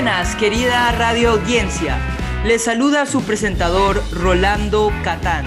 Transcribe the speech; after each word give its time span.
buenas, 0.00 0.36
querida 0.36 0.92
radio 0.92 1.30
audiencia. 1.30 1.98
Les 2.44 2.62
saluda 2.62 3.04
su 3.04 3.20
presentador 3.24 4.00
Rolando 4.12 4.92
Catán. 5.02 5.44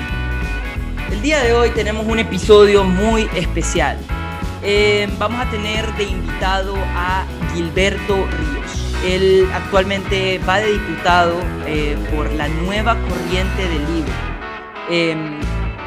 El 1.10 1.22
día 1.22 1.40
de 1.40 1.54
hoy 1.54 1.70
tenemos 1.70 2.06
un 2.06 2.20
episodio 2.20 2.84
muy 2.84 3.30
especial. 3.34 3.98
Eh, 4.62 5.08
vamos 5.18 5.40
a 5.40 5.50
tener 5.50 5.90
de 5.94 6.04
invitado 6.04 6.76
a 6.76 7.24
Gilberto 7.54 8.16
Ríos. 8.28 8.96
Él 9.06 9.50
actualmente 9.54 10.40
va 10.40 10.60
de 10.60 10.74
diputado 10.74 11.36
eh, 11.66 11.96
por 12.14 12.30
la 12.34 12.50
nueva 12.50 12.98
corriente 13.08 13.70
del 13.70 13.96
libro, 13.96 14.14
em, 14.90 15.40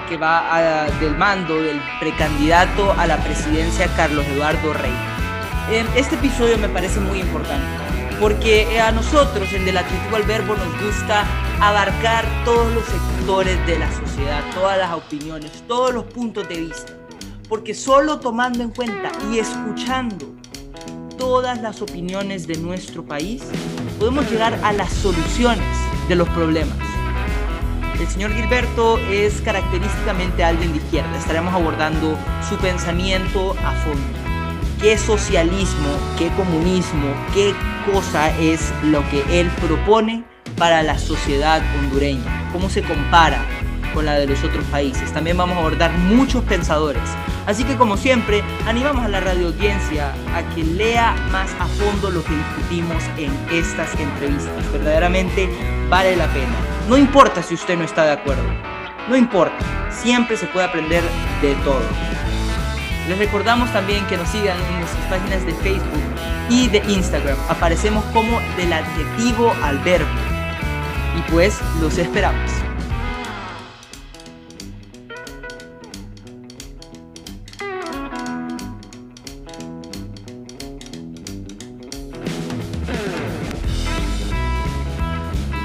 que 0.09 0.17
va 0.17 0.87
del 1.01 1.15
mando 1.19 1.61
del 1.61 1.83
precandidato 2.01 2.93
a 2.93 3.07
la 3.07 3.19
presidencia 3.19 3.89
Carlos 3.95 4.25
Eduardo 4.29 4.73
Rey. 4.73 4.95
Este 5.97 6.15
episodio 6.15 6.57
me 6.57 6.71
parece 6.71 6.99
muy 6.99 7.21
importante 7.21 7.84
porque 8.21 8.81
a 8.81 8.93
nosotros 8.93 9.53
en 9.53 9.65
Del 9.65 9.77
Adjetivo 9.77 10.17
al 10.17 10.23
Verbo 10.23 10.55
nos 10.57 10.83
gusta 10.83 11.25
abarcar 11.61 12.27
todos 12.45 12.73
los 12.73 12.85
sectores 12.85 13.67
de 13.67 13.79
la 13.79 13.91
sociedad, 13.93 14.43
todas 14.55 14.79
las 14.79 14.93
opiniones, 14.93 15.51
todos 15.67 15.93
los 15.93 16.05
puntos 16.05 16.49
de 16.49 16.61
vista, 16.61 16.93
porque 17.49 17.75
solo 17.75 18.21
tomando 18.21 18.63
en 18.63 18.71
cuenta 18.71 19.11
y 19.31 19.39
escuchando 19.39 20.35
todas 21.19 21.61
las 21.63 21.81
opiniones 21.83 22.47
de 22.47 22.57
nuestro 22.57 23.05
país, 23.05 23.43
podemos 23.99 24.31
llegar 24.31 24.59
a 24.63 24.73
las 24.73 24.93
soluciones 24.93 25.65
de 26.09 26.17
los 26.17 26.29
problemas. 26.31 26.77
El 27.99 28.09
señor 28.09 28.33
Gilberto 28.35 28.99
es 29.11 29.41
característicamente 29.41 30.43
alguien 30.45 30.73
de 30.73 30.79
izquierda. 30.79 31.17
Estaremos 31.17 31.55
abordando 31.55 32.19
su 32.49 32.57
pensamiento 32.59 33.55
a 33.65 33.73
fondo 33.73 34.24
qué 34.85 34.99
socialismo, 34.99 35.89
qué 36.19 36.29
comunismo, 36.37 37.07
qué 37.33 37.55
cosa 37.91 38.29
es 38.39 38.71
lo 38.83 39.03
que 39.09 39.25
él 39.41 39.51
propone 39.67 40.25
para 40.59 40.83
la 40.83 40.99
sociedad 40.99 41.63
hondureña, 41.79 42.51
cómo 42.53 42.69
se 42.69 42.83
compara 42.83 43.43
con 43.95 44.05
la 44.05 44.13
de 44.19 44.27
los 44.27 44.45
otros 44.45 44.63
países. 44.67 45.11
También 45.11 45.39
vamos 45.39 45.57
a 45.57 45.61
abordar 45.61 45.91
muchos 45.91 46.45
pensadores. 46.45 47.03
Así 47.47 47.65
que 47.65 47.77
como 47.77 47.97
siempre, 47.97 48.43
animamos 48.67 49.07
a 49.07 49.09
la 49.09 49.21
radio 49.21 49.47
audiencia 49.47 50.13
a 50.35 50.43
que 50.55 50.63
lea 50.63 51.17
más 51.33 51.51
a 51.59 51.65
fondo 51.65 52.11
lo 52.11 52.23
que 52.23 52.35
discutimos 52.35 53.03
en 53.17 53.33
estas 53.51 53.89
entrevistas. 53.99 54.71
Verdaderamente 54.71 55.49
vale 55.89 56.15
la 56.15 56.27
pena. 56.27 56.57
No 56.91 56.99
importa 56.99 57.43
si 57.43 57.55
usted 57.55 57.79
no 57.79 57.85
está 57.85 58.05
de 58.05 58.13
acuerdo. 58.13 58.45
No 59.09 59.17
importa. 59.17 59.65
Siempre 59.91 60.37
se 60.37 60.45
puede 60.47 60.67
aprender 60.67 61.03
de 61.41 61.55
todo. 61.65 61.81
Les 63.09 63.19
recordamos 63.19 63.71
también 63.73 64.07
que 64.07 64.17
nos 64.17 64.29
sigan 64.31 64.57
en 64.59 64.79
nuestras 64.81 65.05
páginas 65.07 65.45
de 65.45 65.53
Facebook 65.55 66.03
y 66.49 66.69
de 66.69 66.79
Instagram. 66.89 67.37
Aparecemos 67.51 68.03
como 68.07 68.41
del 68.57 68.73
adjetivo 68.73 69.53
al 69.63 69.79
verbo. 69.81 70.09
Y 71.19 71.31
pues 71.31 71.61
los 71.83 71.99
esperamos. 71.99 72.51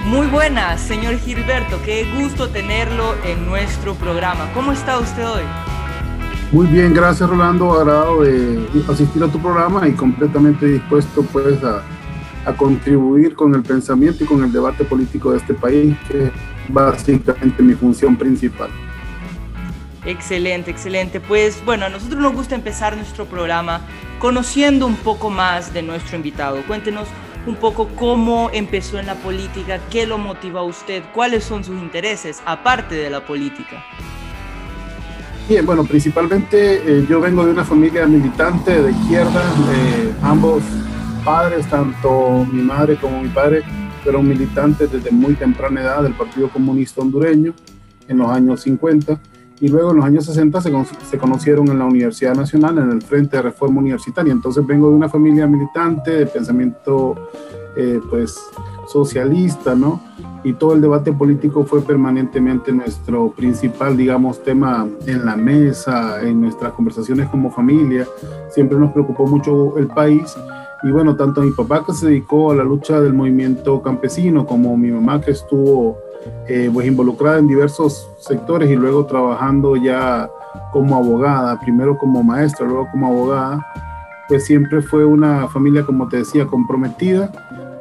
Muy 0.05 0.27
buenas, 0.27 0.81
señor 0.81 1.19
Gilberto. 1.19 1.79
Qué 1.85 2.03
gusto 2.19 2.49
tenerlo 2.49 3.15
en 3.23 3.45
nuestro 3.45 3.95
programa. 3.95 4.51
¿Cómo 4.53 4.73
está 4.73 4.97
usted 4.99 5.25
hoy? 5.25 5.43
Muy 6.51 6.65
bien, 6.65 6.95
gracias 6.95 7.29
Rolando, 7.29 7.73
agradado 7.73 8.23
de 8.23 8.67
asistir 8.89 9.23
a 9.23 9.27
tu 9.27 9.39
programa 9.39 9.87
y 9.87 9.91
completamente 9.93 10.65
dispuesto 10.65 11.21
pues 11.31 11.63
a, 11.63 11.83
a, 12.43 12.53
contribuir 12.53 13.35
con 13.35 13.53
el 13.53 13.61
pensamiento 13.61 14.23
y 14.23 14.27
con 14.27 14.43
el 14.43 14.51
debate 14.51 14.83
político 14.83 15.31
de 15.31 15.37
este 15.37 15.53
país, 15.53 15.95
que 16.07 16.23
es 16.23 16.31
básicamente 16.69 17.61
mi 17.61 17.75
función 17.75 18.15
principal. 18.15 18.71
Excelente, 20.05 20.71
excelente. 20.71 21.19
Pues 21.19 21.63
bueno, 21.65 21.85
a 21.85 21.89
nosotros 21.89 22.19
nos 22.19 22.33
gusta 22.33 22.55
empezar 22.55 22.97
nuestro 22.97 23.25
programa 23.25 23.81
conociendo 24.17 24.87
un 24.87 24.95
poco 24.95 25.29
más 25.29 25.71
de 25.71 25.83
nuestro 25.83 26.17
invitado. 26.17 26.63
Cuéntenos 26.65 27.07
un 27.45 27.57
poco 27.57 27.89
cómo 27.89 28.49
empezó 28.53 28.97
en 28.97 29.05
la 29.05 29.15
política, 29.15 29.79
qué 29.91 30.07
lo 30.07 30.17
motiva 30.17 30.61
a 30.61 30.63
usted, 30.63 31.03
cuáles 31.13 31.43
son 31.43 31.63
sus 31.63 31.75
intereses 31.79 32.41
aparte 32.45 32.95
de 32.95 33.11
la 33.11 33.23
política. 33.23 33.83
Bien, 35.49 35.65
bueno, 35.65 35.83
principalmente 35.83 36.75
eh, 36.85 37.07
yo 37.09 37.19
vengo 37.19 37.43
de 37.43 37.51
una 37.51 37.65
familia 37.65 38.05
militante 38.05 38.83
de 38.83 38.91
izquierda, 38.91 39.41
eh, 39.73 40.13
ambos 40.21 40.61
padres, 41.25 41.67
tanto 41.67 42.45
mi 42.51 42.61
madre 42.61 42.97
como 42.97 43.19
mi 43.19 43.29
padre, 43.29 43.63
fueron 44.03 44.27
militantes 44.27 44.91
desde 44.91 45.09
muy 45.09 45.33
temprana 45.33 45.81
edad 45.81 46.03
del 46.03 46.13
Partido 46.13 46.49
Comunista 46.49 47.01
Hondureño 47.01 47.55
en 48.07 48.19
los 48.19 48.29
años 48.29 48.61
50 48.61 49.19
y 49.59 49.69
luego 49.69 49.89
en 49.89 49.97
los 49.97 50.05
años 50.05 50.25
60 50.25 50.61
se, 50.61 51.17
conocieron 51.17 51.67
en 51.69 51.79
la 51.79 51.85
Universidad 51.85 52.35
Nacional, 52.35 52.77
en 52.77 52.91
el 52.91 53.01
Frente 53.01 53.37
de 53.37 53.41
Reforma 53.41 53.79
Universitaria. 53.79 54.31
Entonces 54.31 54.63
vengo 54.67 54.89
de 54.89 54.97
una 54.97 55.09
familia 55.09 55.47
militante 55.47 56.11
de 56.11 56.25
pensamiento 56.27 57.15
eh, 57.75 57.99
pues 58.07 58.39
socialista, 58.87 59.73
¿no? 59.73 59.99
Y 60.43 60.53
todo 60.53 60.73
el 60.73 60.81
debate 60.81 61.11
político 61.11 61.65
fue 61.65 61.81
permanentemente 61.81 62.71
nuestro 62.71 63.29
principal, 63.31 63.97
digamos, 63.97 64.41
tema 64.43 64.87
en 65.05 65.25
la 65.25 65.35
mesa, 65.35 66.21
en 66.21 66.41
nuestras 66.41 66.73
conversaciones 66.73 67.27
como 67.29 67.51
familia. 67.51 68.07
Siempre 68.49 68.77
nos 68.77 68.91
preocupó 68.91 69.27
mucho 69.27 69.77
el 69.77 69.87
país. 69.87 70.35
Y 70.83 70.91
bueno, 70.91 71.15
tanto 71.15 71.41
mi 71.41 71.51
papá 71.51 71.83
que 71.85 71.93
se 71.93 72.07
dedicó 72.07 72.51
a 72.51 72.55
la 72.55 72.63
lucha 72.63 73.01
del 73.01 73.13
movimiento 73.13 73.81
campesino 73.81 74.45
como 74.45 74.77
mi 74.77 74.91
mamá 74.91 75.19
que 75.19 75.31
estuvo 75.31 75.97
eh, 76.47 76.69
pues 76.73 76.87
involucrada 76.87 77.39
en 77.39 77.47
diversos 77.47 78.09
sectores 78.19 78.69
y 78.69 78.75
luego 78.75 79.05
trabajando 79.05 79.75
ya 79.75 80.29
como 80.71 80.95
abogada, 80.95 81.59
primero 81.59 81.97
como 81.97 82.23
maestra, 82.23 82.65
luego 82.65 82.87
como 82.91 83.07
abogada, 83.07 83.65
pues 84.27 84.45
siempre 84.45 84.81
fue 84.81 85.03
una 85.03 85.47
familia, 85.47 85.85
como 85.85 86.07
te 86.07 86.17
decía, 86.17 86.45
comprometida 86.45 87.31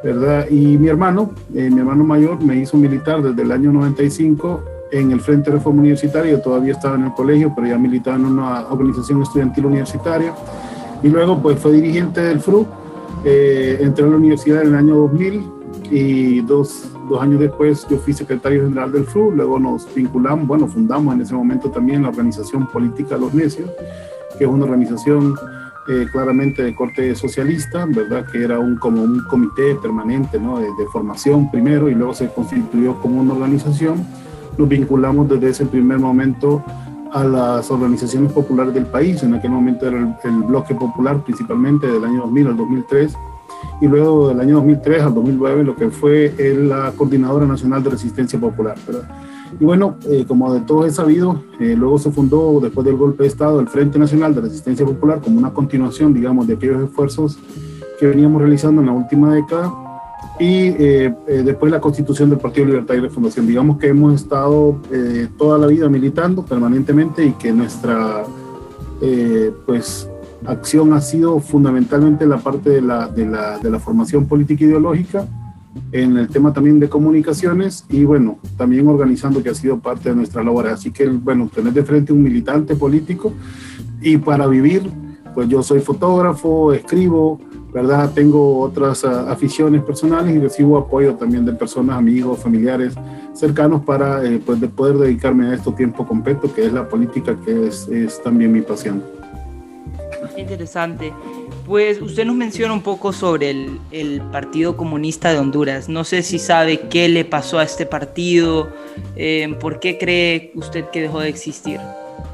¿verdad? 0.03 0.47
Y 0.50 0.78
mi 0.78 0.88
hermano, 0.88 1.32
eh, 1.54 1.70
mi 1.70 1.81
hermano 1.81 2.04
mayor, 2.04 2.42
me 2.42 2.56
hizo 2.56 2.76
militar 2.76 3.22
desde 3.22 3.42
el 3.42 3.53
año 3.53 3.72
95 3.72 4.62
en 4.91 5.12
el 5.12 5.20
Frente 5.20 5.50
de 5.50 5.56
Reforma 5.56 5.81
Universitaria, 5.81 6.32
yo 6.32 6.41
todavía 6.41 6.72
estaba 6.72 6.97
en 6.97 7.04
el 7.04 7.12
colegio, 7.12 7.53
pero 7.54 7.66
ya 7.66 7.78
militaba 7.78 8.16
en 8.16 8.25
una 8.25 8.69
organización 8.69 9.22
estudiantil 9.22 9.66
universitaria. 9.66 10.34
Y 11.03 11.08
luego, 11.08 11.41
pues, 11.41 11.58
fue 11.58 11.72
dirigente 11.72 12.20
del 12.22 12.41
FRU, 12.41 12.66
eh, 13.25 13.78
entré 13.81 14.04
a 14.04 14.08
la 14.08 14.16
universidad 14.16 14.62
en 14.62 14.69
el 14.69 14.75
año 14.75 14.94
2000 14.97 15.42
y 15.91 16.41
dos, 16.42 16.91
dos 17.08 17.20
años 17.20 17.41
después 17.41 17.87
yo 17.88 17.98
fui 17.98 18.12
secretario 18.12 18.64
general 18.64 18.92
del 18.92 19.04
FRU, 19.04 19.32
luego 19.32 19.58
nos 19.58 19.92
vinculamos, 19.94 20.47
bueno, 20.47 20.66
fundamos 20.66 21.14
en 21.14 21.22
ese 21.22 21.34
momento 21.34 21.70
también 21.70 22.03
la 22.03 22.10
organización 22.10 22.66
política 22.66 23.16
Los 23.16 23.34
Necios, 23.34 23.70
que 24.38 24.44
es 24.44 24.50
una 24.50 24.64
organización 24.64 25.34
eh, 25.88 26.06
claramente 26.12 26.62
de 26.62 26.75
corte 26.75 27.15
socialista, 27.15 27.87
¿verdad? 27.87 28.26
Que 28.31 28.44
era 28.44 28.59
un, 28.59 28.76
como 28.76 29.03
un 29.03 29.21
comité 29.25 29.75
permanente, 29.76 30.38
¿no? 30.38 30.59
De, 30.59 30.69
formación 30.93 31.50
primero 31.50 31.88
y 31.88 31.94
luego 31.94 32.12
se 32.12 32.28
constituyó 32.28 33.00
como 33.00 33.21
una 33.21 33.32
organización. 33.32 34.06
Nos 34.59 34.69
vinculamos 34.69 35.28
desde 35.31 35.49
ese 35.49 35.65
primer 35.65 35.99
momento 35.99 36.62
a 37.12 37.25
las 37.25 37.71
organizaciones 37.71 38.32
populares 38.32 38.75
del 38.75 38.84
país. 38.84 39.22
En 39.22 39.34
aquel 39.34 39.50
momento 39.50 39.87
era 39.87 39.99
el, 39.99 40.15
el, 40.25 40.43
bloque 40.43 40.75
popular 40.75 41.22
principalmente 41.25 41.87
del 41.87 42.05
año 42.05 42.20
2000 42.20 42.47
al 42.49 42.56
2003 42.59 43.16
y 43.81 43.88
luego 43.88 44.28
del 44.28 44.41
año 44.41 44.56
2003 44.56 45.03
al 45.03 45.15
2009 45.15 45.65
lo 45.65 45.75
que 45.75 45.88
fue 45.88 46.34
la 46.55 46.93
Coordinadora 46.97 47.47
Nacional 47.47 47.82
de 47.82 47.91
Resistencia 47.91 48.38
Popular. 48.38 48.76
¿verdad? 48.87 49.08
Y 49.60 49.64
bueno, 49.64 49.96
eh, 50.08 50.24
como 50.26 50.52
de 50.52 50.60
todos 50.60 50.86
es 50.86 50.94
sabido, 50.94 51.42
eh, 51.58 51.74
luego 51.76 51.98
se 51.98 52.10
fundó 52.10 52.60
después 52.60 52.84
del 52.84 52.96
golpe 52.96 53.24
de 53.24 53.28
Estado 53.28 53.60
el 53.60 53.68
Frente 53.68 53.98
Nacional 53.98 54.34
de 54.34 54.42
Resistencia 54.42 54.84
Popular 54.84 55.20
como 55.20 55.38
una 55.38 55.52
continuación, 55.52 56.14
digamos, 56.14 56.46
de 56.46 56.54
aquellos 56.54 56.82
esfuerzos 56.82 57.38
que 57.98 58.06
veníamos 58.06 58.40
realizando 58.40 58.80
en 58.80 58.86
la 58.86 58.92
última 58.92 59.34
década 59.34 59.72
y 60.38 60.68
eh, 60.78 61.12
después 61.26 61.72
la 61.72 61.80
constitución 61.80 62.30
del 62.30 62.38
Partido 62.38 62.66
Libertad 62.66 62.94
y 62.94 63.00
Refundación. 63.00 63.46
Digamos 63.46 63.78
que 63.78 63.88
hemos 63.88 64.14
estado 64.14 64.76
toda 65.36 65.58
la 65.58 65.66
vida 65.66 65.88
militando 65.88 66.44
permanentemente 66.44 67.24
y 67.24 67.32
que 67.32 67.52
nuestra 67.52 68.22
pues, 69.66 70.08
acción 70.46 70.92
ha 70.92 71.00
sido 71.00 71.40
fundamentalmente 71.40 72.24
la 72.24 72.38
parte 72.38 72.70
de 72.70 72.82
la, 72.82 73.08
de 73.08 73.26
la, 73.26 73.58
de 73.58 73.68
la 73.68 73.80
formación 73.80 74.26
política 74.26 74.64
ideológica 74.64 75.26
en 75.93 76.17
el 76.17 76.29
tema 76.29 76.53
también 76.53 76.81
de 76.81 76.88
comunicaciones 76.88 77.85
y 77.88 78.05
bueno, 78.05 78.38
también 78.56 78.87
organizando 78.88 79.43
que 79.43 79.50
ha 79.50 79.55
sido 79.55 79.79
parte 79.79 80.11
de 80.11 80.17
nuestra 80.17 80.43
labor. 80.43 80.69
Así 80.69 80.91
que 80.91 81.06
bueno, 81.06 81.50
tener 81.55 81.73
de 81.73 81.85
frente 81.85 82.12
un 82.12 82.23
militante 82.23 82.76
político 82.76 83.32
y 84.00 84.17
para 84.19 84.47
vivir, 84.47 84.91
pues 85.35 85.49
yo 85.49 85.62
soy 85.62 85.81
fotógrafo, 85.81 86.73
escribo, 86.73 87.41
¿verdad? 87.73 88.12
Tengo 88.15 88.61
otras 88.61 89.05
uh, 89.05 89.29
aficiones 89.29 89.82
personales 89.82 90.35
y 90.35 90.38
recibo 90.38 90.79
apoyo 90.79 91.15
también 91.15 91.44
de 91.44 91.53
personas, 91.53 91.99
amigos, 91.99 92.38
familiares 92.38 92.94
cercanos 93.35 93.85
para 93.85 94.25
eh, 94.25 94.41
pues 94.44 94.61
de 94.61 94.69
poder 94.69 94.97
dedicarme 94.99 95.49
a 95.49 95.55
esto 95.55 95.73
tiempo 95.73 96.06
completo, 96.06 96.53
que 96.53 96.67
es 96.67 96.73
la 96.73 96.88
política, 96.88 97.37
que 97.44 97.69
es, 97.69 97.87
es 97.88 98.20
también 98.23 98.53
mi 98.53 98.62
pasión. 98.62 99.03
Interesante. 100.37 101.12
Pues 101.69 102.00
usted 102.00 102.25
nos 102.25 102.35
menciona 102.35 102.73
un 102.73 102.81
poco 102.81 103.12
sobre 103.12 103.50
el, 103.91 104.23
Partido 104.32 104.75
Comunista 104.75 105.31
de 105.32 105.38
Honduras. 105.38 105.91
No 105.91 106.03
sé 106.03 106.23
si 106.23 106.38
sabe 106.38 106.88
qué 106.88 107.11
le 107.11 107.26
pasó 107.26 107.59
a 107.59 107.62
este 107.62 107.85
partido, 107.85 108.70
eh, 109.17 109.55
por 109.61 109.79
qué 109.79 109.99
cree 109.99 110.50
usted 110.55 110.87
que 110.87 111.03
dejó 111.03 111.20
de 111.20 111.29
existir. 111.29 111.79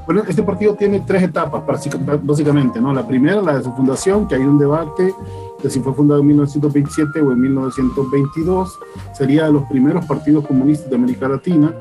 Bueno, 0.06 0.22
este 0.28 0.42
partido 0.44 0.74
tiene 0.76 1.02
tres 1.04 1.24
etapas, 1.24 1.62
básicamente, 2.22 2.80
¿no? 2.80 2.92
La 2.92 3.04
primera, 3.04 3.42
la 3.42 3.58
de 3.58 3.64
su 3.64 3.72
fundación, 3.72 4.28
que 4.28 4.36
hay 4.36 4.42
un 4.42 4.56
debate 4.56 5.12
de 5.64 5.70
si 5.70 5.80
fue 5.80 5.94
fundado 5.94 6.20
en 6.20 6.26
1927 6.26 7.22
o 7.22 7.32
en 7.32 7.40
1922, 7.40 8.78
sería 9.14 9.46
de 9.46 9.52
los 9.52 9.62
primeros 9.64 10.04
partidos 10.04 10.46
comunistas 10.46 10.90
de 10.90 10.96
América 10.96 11.26
Latina. 11.26 11.74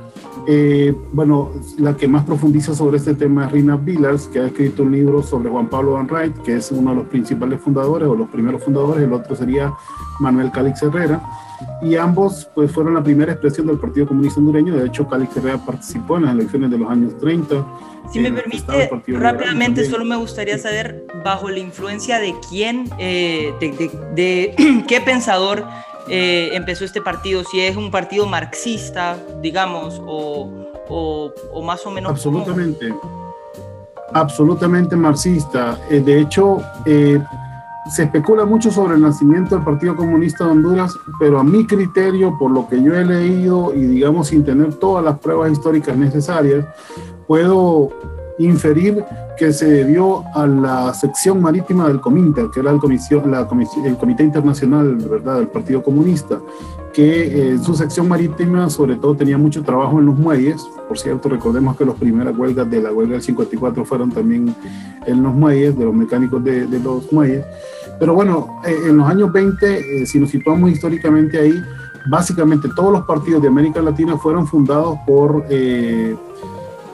Eh, 0.47 0.95
bueno, 1.12 1.51
la 1.77 1.95
que 1.95 2.07
más 2.07 2.24
profundiza 2.24 2.74
sobre 2.74 2.97
este 2.97 3.13
tema 3.13 3.45
es 3.45 3.51
Rina 3.51 3.75
Villars, 3.75 4.27
que 4.27 4.39
ha 4.39 4.47
escrito 4.47 4.83
un 4.83 4.94
libro 4.94 5.21
sobre 5.21 5.50
Juan 5.50 5.69
Pablo 5.69 5.94
Van 5.94 6.07
Reit, 6.07 6.33
que 6.44 6.56
es 6.56 6.71
uno 6.71 6.91
de 6.91 6.97
los 6.97 7.07
principales 7.07 7.59
fundadores 7.59 8.07
o 8.07 8.15
los 8.15 8.30
primeros 8.30 8.63
fundadores, 8.63 9.03
el 9.03 9.12
otro 9.12 9.35
sería 9.35 9.74
Manuel 10.19 10.50
Cálix 10.51 10.81
Herrera 10.81 11.21
y 11.81 11.95
ambos 11.95 12.50
pues 12.56 12.71
fueron 12.71 12.94
la 12.94 13.03
primera 13.03 13.33
expresión 13.33 13.68
del 13.68 13.77
Partido 13.77 14.07
Comunista 14.07 14.39
Hondureño. 14.39 14.75
De 14.75 14.88
hecho, 14.88 15.07
Cali 15.07 15.27
Herrera 15.35 15.57
participó 15.57 16.18
en 16.18 16.25
las 16.25 16.33
elecciones 16.33 16.71
de 16.71 16.77
los 16.77 16.89
años 16.89 17.18
30. 17.19 17.65
Si 18.12 18.19
me 18.19 18.31
permite, 18.31 18.89
rápidamente, 19.07 19.85
solo 19.85 20.06
me 20.06 20.15
gustaría 20.15 20.57
saber 20.57 21.06
bajo 21.24 21.50
la 21.50 21.59
influencia 21.59 22.19
de 22.19 22.35
quién, 22.50 22.89
eh, 23.00 23.53
de, 23.59 23.73
qué 24.88 25.02
pensador 25.06 25.66
eh, 26.08 26.50
empezó 26.54 26.86
este 26.86 27.02
partido, 27.02 27.44
si 27.44 27.60
es 27.62 27.75
un 27.75 27.92
partido 27.92 28.25
marxista, 28.25 29.18
digamos, 29.42 30.02
o, 30.06 30.50
o, 30.90 31.62
más 31.64 31.86
o 31.86 31.92
menos... 31.92 32.12
Absolutamente. 32.12 32.94
Absolutamente 34.14 34.96
marxista. 34.96 35.80
Eh, 35.90 36.00
de 36.00 36.20
hecho, 36.20 36.62
se 37.90 38.04
especula 38.04 38.46
mucho 38.46 38.72
sobre 38.72 38.96
el 38.96 39.02
nacimiento 39.02 39.56
del 39.56 39.64
Partido 39.64 39.96
Comunista 39.96 40.46
de 40.46 40.52
Honduras, 40.52 40.94
pero 41.19 41.40
a 41.40 41.44
mi 41.44 41.68
criterio, 41.68 42.38
por 42.38 42.52
lo 42.52 42.68
que 42.68 42.81
yo 42.81 42.96
he 42.96 43.04
leído 43.04 43.74
y 43.74 43.81
digamos 43.81 44.28
sin 44.28 44.46
tener 44.46 44.76
todas 44.76 45.04
las 45.04 45.19
pruebas 45.19 45.52
históricas 45.52 45.98
necesarias, 45.98 46.66
puedo 47.28 47.90
inferir 48.39 49.03
que 49.38 49.53
se 49.53 49.69
debió 49.69 50.24
a 50.33 50.45
la 50.47 50.94
sección 50.94 51.41
marítima 51.41 51.88
del 51.88 52.01
Cominter, 52.01 52.47
que 52.53 52.59
era 52.59 52.71
el, 52.71 52.80
comisión, 52.80 53.31
la 53.31 53.47
el 53.85 53.97
Comité 53.97 54.24
Internacional 54.24 54.95
¿verdad? 54.95 55.38
del 55.38 55.47
Partido 55.47 55.83
Comunista, 55.83 56.39
que 56.94 57.24
eh, 57.24 57.50
en 57.51 57.63
su 57.63 57.75
sección 57.75 58.07
marítima 58.07 58.69
sobre 58.69 58.95
todo 58.95 59.15
tenía 59.15 59.38
mucho 59.38 59.63
trabajo 59.63 60.00
en 60.00 60.06
los 60.06 60.18
muelles. 60.18 60.62
Por 60.88 60.97
cierto, 60.97 61.30
recordemos 61.30 61.75
que 61.75 61.85
las 61.85 61.95
primeras 61.95 62.38
huelgas 62.38 62.69
de 62.69 62.81
la 62.81 62.91
huelga 62.91 63.13
del 63.13 63.24
54 63.24 63.85
fueron 63.85 64.12
también 64.12 64.56
en 65.06 65.24
los 65.24 65.33
muelles, 65.33 65.77
de 65.77 65.85
los 65.85 65.94
mecánicos 65.94 66.44
de, 66.44 66.68
de 66.68 66.80
los 66.80 67.12
muelles. 67.12 67.44
Pero 68.00 68.13
bueno, 68.13 68.62
eh, 68.65 68.75
en 68.89 68.97
los 68.97 69.07
años 69.07 69.31
20, 69.31 70.01
eh, 70.01 70.06
si 70.06 70.19
nos 70.19 70.30
situamos 70.30 70.71
históricamente 70.71 71.39
ahí, 71.39 71.62
básicamente 72.09 72.68
todos 72.75 72.91
los 72.91 73.03
partidos 73.06 73.41
de 73.41 73.47
América 73.47 73.81
Latina 73.81 74.18
fueron 74.18 74.47
fundados 74.47 74.97
por, 75.06 75.45
eh, 75.50 76.15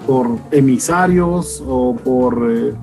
por 0.06 0.38
emisarios 0.51 1.63
o 1.68 1.96
por, 1.96 2.75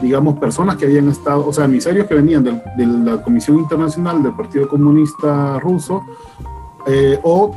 digamos, 0.00 0.38
personas 0.38 0.76
que 0.76 0.86
habían 0.86 1.08
estado, 1.08 1.46
o 1.46 1.52
sea, 1.52 1.64
emisarios 1.64 2.06
que 2.06 2.14
venían 2.14 2.44
de, 2.44 2.52
de 2.76 2.86
la 2.86 3.22
Comisión 3.22 3.58
Internacional 3.58 4.22
del 4.22 4.32
Partido 4.32 4.68
Comunista 4.68 5.58
Ruso 5.60 6.02
o 7.22 7.54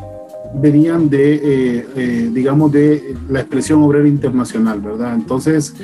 venían 0.54 1.10
de, 1.10 2.30
digamos, 2.32 2.72
de 2.72 3.16
la 3.30 3.40
expresión 3.40 3.82
obrera 3.84 4.08
internacional, 4.08 4.80
¿verdad? 4.80 5.16
Entonces, 5.16 5.76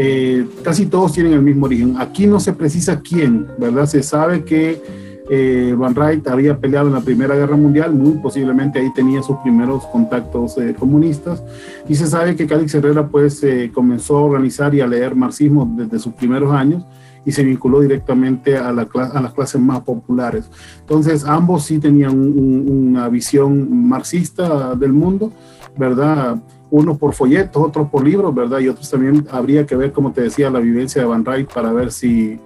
eh, 0.00 0.46
casi 0.62 0.86
todos 0.86 1.12
tienen 1.12 1.32
el 1.32 1.42
mismo 1.42 1.66
origen. 1.66 1.96
Aquí 1.98 2.26
no 2.26 2.38
se 2.38 2.52
precisa 2.52 3.00
quién, 3.00 3.48
¿verdad? 3.58 3.86
Se 3.86 4.02
sabe 4.02 4.44
que 4.44 4.80
eh, 5.30 5.74
Van 5.76 5.94
Reit 5.94 6.26
había 6.28 6.58
peleado 6.58 6.88
en 6.88 6.94
la 6.94 7.00
Primera 7.00 7.34
Guerra 7.34 7.56
Mundial, 7.56 7.94
muy 7.94 8.12
posiblemente 8.18 8.78
ahí 8.78 8.92
tenía 8.92 9.22
sus 9.22 9.36
primeros 9.38 9.84
contactos 9.86 10.56
eh, 10.58 10.74
comunistas, 10.78 11.42
y 11.88 11.94
se 11.94 12.06
sabe 12.06 12.36
que 12.36 12.46
Cálix 12.46 12.74
Herrera 12.74 13.06
pues 13.06 13.44
comenzó 13.72 14.18
a 14.18 14.22
organizar 14.22 14.74
y 14.74 14.80
a 14.80 14.86
leer 14.86 15.14
marxismo 15.14 15.70
desde 15.76 15.98
sus 15.98 16.12
primeros 16.14 16.52
años 16.52 16.84
y 17.24 17.32
se 17.32 17.44
vinculó 17.44 17.80
directamente 17.80 18.56
a 18.56 18.72
las 18.72 19.32
clases 19.34 19.60
más 19.60 19.80
populares. 19.80 20.48
Entonces 20.80 21.24
ambos 21.24 21.64
sí 21.64 21.78
tenían 21.78 22.16
una 22.16 23.08
visión 23.08 23.88
marxista 23.88 24.74
del 24.74 24.92
mundo, 24.92 25.32
¿verdad? 25.76 26.38
unos 26.70 26.98
por 26.98 27.14
folletos, 27.14 27.62
otros 27.62 27.88
por 27.88 28.04
libros, 28.04 28.34
¿verdad? 28.34 28.58
Y 28.60 28.68
otros 28.68 28.90
también 28.90 29.26
habría 29.30 29.66
que 29.66 29.76
ver, 29.76 29.92
como 29.92 30.12
te 30.12 30.22
decía, 30.22 30.50
la 30.50 30.60
vivencia 30.60 31.02
de 31.02 31.08
Van 31.08 31.24
Rijk 31.24 31.52
para 31.52 31.72
ver 31.72 31.90
si 31.90 32.38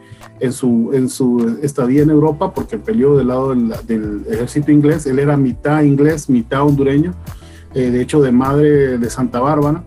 en 0.42 0.52
su, 0.52 0.90
en 0.92 1.08
su 1.08 1.58
estadía 1.62 2.02
en 2.02 2.10
Europa, 2.10 2.52
porque 2.52 2.76
peleó 2.76 3.16
del 3.16 3.28
lado 3.28 3.54
del, 3.54 4.24
ejército 4.28 4.72
inglés, 4.72 5.06
él 5.06 5.18
era 5.18 5.36
mitad 5.36 5.82
inglés, 5.82 6.28
mitad 6.28 6.62
hondureño, 6.62 7.14
eh, 7.74 7.90
de 7.90 8.02
hecho 8.02 8.20
de 8.20 8.32
madre 8.32 8.98
de 8.98 9.10
Santa 9.10 9.40
Bárbara. 9.40 9.84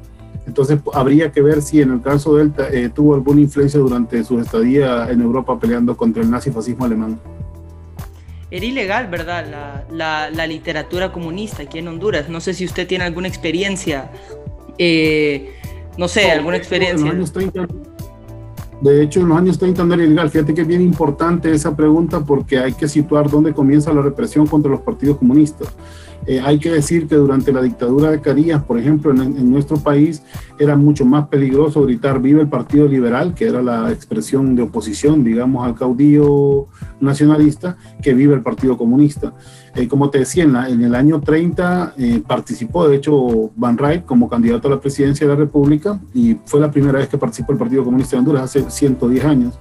Entonces 0.47 0.79
habría 0.93 1.31
que 1.31 1.41
ver 1.41 1.61
si 1.61 1.81
en 1.81 1.91
el 1.91 2.01
caso 2.01 2.35
de 2.35 2.43
él 2.43 2.53
eh, 2.71 2.89
tuvo 2.93 3.15
alguna 3.15 3.41
influencia 3.41 3.79
durante 3.79 4.23
su 4.23 4.39
estadía 4.39 5.09
en 5.09 5.21
Europa 5.21 5.59
peleando 5.59 5.97
contra 5.97 6.23
el 6.23 6.31
nazifascismo 6.31 6.85
alemán 6.85 7.19
era 8.51 8.65
ilegal, 8.65 9.07
¿verdad? 9.07 9.85
La, 9.91 10.47
literatura 10.47 11.11
comunista 11.11 11.63
aquí 11.63 11.79
en 11.79 11.87
Honduras. 11.87 12.29
No 12.29 12.39
sé 12.39 12.53
si 12.53 12.63
usted 12.63 12.87
tiene 12.87 13.03
alguna 13.03 13.27
experiencia, 13.27 14.11
eh, 14.77 15.51
no 15.97 16.07
sé, 16.07 16.31
alguna 16.31 16.55
experiencia. 16.55 17.11
De 18.91 19.03
hecho, 19.03 19.21
en 19.21 19.29
los 19.29 19.37
años 19.37 19.57
30 19.57 19.83
no 19.83 19.93
era 19.93 20.03
ilegal. 20.03 20.29
Fíjate 20.29 20.53
que 20.53 20.61
es 20.61 20.67
bien 20.67 20.81
importante 20.81 21.51
esa 21.51 21.75
pregunta 21.75 22.23
porque 22.23 22.59
hay 22.59 22.73
que 22.73 22.87
situar 22.87 23.29
dónde 23.29 23.53
comienza 23.53 23.93
la 23.93 24.01
represión 24.01 24.47
contra 24.47 24.71
los 24.71 24.81
partidos 24.81 25.17
comunistas. 25.17 25.69
Eh, 26.27 26.41
hay 26.43 26.57
que 26.57 26.71
decir 26.71 27.07
que 27.07 27.15
durante 27.15 27.51
la 27.51 27.61
dictadura 27.61 28.09
de 28.09 28.19
Carías, 28.19 28.63
por 28.63 28.79
ejemplo, 28.79 29.11
en, 29.11 29.49
nuestro 29.49 29.77
país 29.77 30.23
era 30.57 30.75
mucho 30.75 31.05
más 31.05 31.27
peligroso 31.27 31.83
gritar 31.83 32.19
viva 32.19 32.41
el 32.41 32.47
Partido 32.47 32.87
Liberal, 32.87 33.33
que 33.35 33.47
era 33.47 33.61
la 33.61 33.91
expresión 33.91 34.55
de 34.55 34.63
oposición, 34.63 35.23
digamos, 35.23 35.65
al 35.65 35.75
caudillo 35.75 36.67
nacionalista, 36.99 37.77
que 38.01 38.13
viva 38.13 38.33
el 38.33 38.41
Partido 38.41 38.77
Comunista. 38.77 39.33
Eh, 39.75 39.87
como 39.87 40.09
te 40.09 40.19
decía, 40.19 40.43
en, 40.43 40.81
el 40.81 40.95
año 40.95 41.21
30 41.21 41.93
eh, 41.97 42.23
participó, 42.25 42.87
de 42.87 42.95
hecho, 42.95 43.51
Van 43.55 43.77
Rijk 43.77 44.05
como 44.05 44.27
candidato 44.29 44.67
a 44.67 44.71
la 44.71 44.79
presidencia 44.79 45.27
de 45.27 45.33
la 45.33 45.39
República 45.39 45.99
y 46.13 46.37
fue 46.45 46.59
la 46.59 46.71
primera 46.71 46.99
vez 46.99 47.07
que 47.07 47.17
participó 47.17 47.51
el 47.51 47.59
Partido 47.59 47.83
Comunista 47.83 48.15
de 48.15 48.19
Honduras 48.19 48.43
hace 48.43 48.69
110 48.69 49.25
años. 49.25 49.59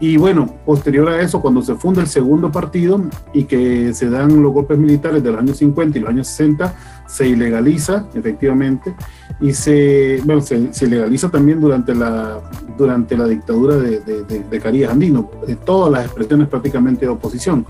Y 0.00 0.16
bueno, 0.16 0.46
posterior 0.64 1.10
a 1.10 1.20
eso, 1.20 1.42
cuando 1.42 1.60
se 1.60 1.74
funda 1.74 2.00
el 2.00 2.08
segundo 2.08 2.50
partido 2.50 3.02
y 3.34 3.44
que 3.44 3.92
se 3.92 4.08
dan 4.08 4.42
los 4.42 4.50
golpes 4.50 4.78
militares 4.78 5.22
de 5.22 5.30
los 5.30 5.38
años 5.38 5.58
50 5.58 5.98
y 5.98 6.00
los 6.00 6.10
años 6.10 6.26
60, 6.28 6.74
se 7.06 7.28
ilegaliza 7.28 8.06
efectivamente 8.14 8.94
y 9.42 9.52
se, 9.52 10.22
bueno, 10.24 10.40
se, 10.40 10.72
se 10.72 10.86
legaliza 10.86 11.28
también 11.28 11.60
durante 11.60 11.94
la, 11.94 12.40
durante 12.78 13.14
la 13.14 13.26
dictadura 13.26 13.76
de, 13.76 14.00
de, 14.00 14.24
de, 14.24 14.60
Carías 14.60 14.90
Andino, 14.90 15.30
de 15.46 15.56
todas 15.56 15.92
las 15.92 16.06
expresiones 16.06 16.48
prácticamente 16.48 17.04
de 17.04 17.12
oposición. 17.12 17.66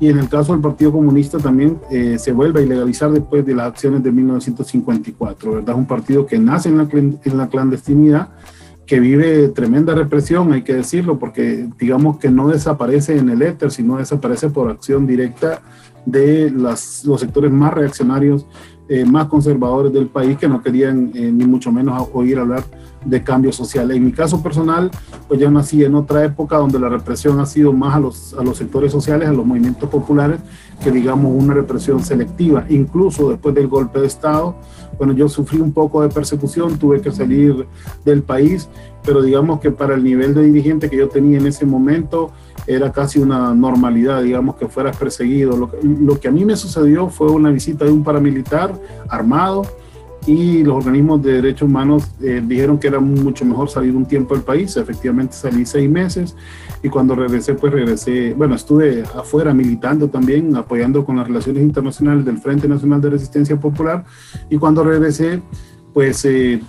Y 0.00 0.08
en 0.08 0.18
el 0.18 0.28
caso 0.28 0.52
del 0.52 0.60
Partido 0.60 0.92
Comunista 0.92 1.38
también 1.38 1.78
eh, 1.90 2.18
se 2.18 2.32
vuelve 2.32 2.60
a 2.60 2.62
ilegalizar 2.62 3.10
después 3.10 3.44
de 3.46 3.54
las 3.54 3.68
acciones 3.68 4.02
de 4.02 4.12
1954, 4.12 5.52
¿verdad? 5.52 5.74
Un 5.76 5.86
partido 5.86 6.26
que 6.26 6.38
nace 6.38 6.68
en 6.68 6.76
la, 6.76 6.88
en 6.92 7.38
la 7.38 7.48
clandestinidad 7.48 8.28
que 8.90 8.98
vive 8.98 9.46
tremenda 9.50 9.94
represión, 9.94 10.52
hay 10.52 10.62
que 10.62 10.74
decirlo, 10.74 11.16
porque 11.16 11.68
digamos 11.78 12.18
que 12.18 12.28
no 12.28 12.48
desaparece 12.48 13.16
en 13.16 13.28
el 13.28 13.40
éter, 13.40 13.70
sino 13.70 13.98
desaparece 13.98 14.50
por 14.50 14.68
acción 14.68 15.06
directa 15.06 15.62
de 16.04 16.50
las, 16.50 17.04
los 17.04 17.20
sectores 17.20 17.52
más 17.52 17.72
reaccionarios, 17.72 18.46
eh, 18.88 19.04
más 19.04 19.26
conservadores 19.26 19.92
del 19.92 20.08
país, 20.08 20.36
que 20.38 20.48
no 20.48 20.60
querían 20.60 21.12
eh, 21.14 21.30
ni 21.30 21.44
mucho 21.44 21.70
menos 21.70 22.08
oír 22.12 22.40
hablar 22.40 22.64
de 23.04 23.22
cambio 23.22 23.52
social. 23.52 23.88
En 23.92 24.04
mi 24.04 24.10
caso 24.10 24.42
personal, 24.42 24.90
pues 25.28 25.38
yo 25.38 25.48
nací 25.52 25.84
en 25.84 25.94
otra 25.94 26.24
época 26.24 26.56
donde 26.56 26.80
la 26.80 26.88
represión 26.88 27.38
ha 27.38 27.46
sido 27.46 27.72
más 27.72 27.94
a 27.94 28.00
los, 28.00 28.34
a 28.34 28.42
los 28.42 28.56
sectores 28.58 28.90
sociales, 28.90 29.28
a 29.28 29.32
los 29.32 29.46
movimientos 29.46 29.88
populares, 29.88 30.40
que 30.82 30.90
digamos 30.90 31.32
una 31.34 31.54
represión 31.54 32.02
selectiva. 32.02 32.64
Incluso 32.68 33.30
después 33.30 33.54
del 33.54 33.68
golpe 33.68 34.00
de 34.00 34.06
Estado, 34.06 34.56
bueno, 34.98 35.12
yo 35.12 35.28
sufrí 35.28 35.60
un 35.60 35.72
poco 35.72 36.02
de 36.02 36.08
persecución, 36.08 36.78
tuve 36.78 37.00
que 37.00 37.10
salir 37.10 37.66
del 38.04 38.22
país, 38.22 38.68
pero 39.04 39.22
digamos 39.22 39.60
que 39.60 39.70
para 39.70 39.94
el 39.94 40.04
nivel 40.04 40.34
de 40.34 40.42
dirigente 40.42 40.90
que 40.90 40.96
yo 40.96 41.08
tenía 41.08 41.38
en 41.38 41.46
ese 41.46 41.64
momento 41.64 42.32
era 42.66 42.92
casi 42.92 43.18
una 43.18 43.54
normalidad, 43.54 44.22
digamos 44.22 44.56
que 44.56 44.68
fueras 44.68 44.96
perseguido. 44.96 45.56
Lo 45.56 45.70
lo 45.82 46.20
que 46.20 46.28
a 46.28 46.30
mí 46.30 46.44
me 46.44 46.56
sucedió 46.56 47.08
fue 47.08 47.30
una 47.30 47.50
visita 47.50 47.84
de 47.84 47.92
un 47.92 48.04
paramilitar 48.04 48.74
armado 49.08 49.62
y 50.26 50.62
los 50.62 50.76
organismos 50.76 51.22
de 51.22 51.34
derechos 51.34 51.62
humanos 51.62 52.10
eh, 52.20 52.42
dijeron 52.46 52.78
que 52.78 52.88
era 52.88 53.00
mucho 53.00 53.44
mejor 53.44 53.70
salir 53.70 53.96
un 53.96 54.04
tiempo 54.04 54.34
del 54.34 54.42
país. 54.42 54.76
Efectivamente 54.76 55.34
salí 55.34 55.64
seis 55.64 55.88
meses 55.88 56.36
y 56.82 56.88
cuando 56.88 57.14
regresé, 57.14 57.54
pues 57.54 57.72
regresé, 57.72 58.34
bueno, 58.34 58.54
estuve 58.54 59.02
afuera 59.02 59.52
militando 59.52 60.08
también, 60.08 60.56
apoyando 60.56 61.04
con 61.04 61.16
las 61.16 61.26
relaciones 61.26 61.62
internacionales 61.62 62.24
del 62.24 62.38
Frente 62.38 62.66
Nacional 62.68 63.00
de 63.00 63.10
Resistencia 63.10 63.58
Popular 63.58 64.04
y 64.48 64.56
cuando 64.58 64.84
regresé, 64.84 65.42
pues... 65.92 66.24
Eh, 66.24 66.60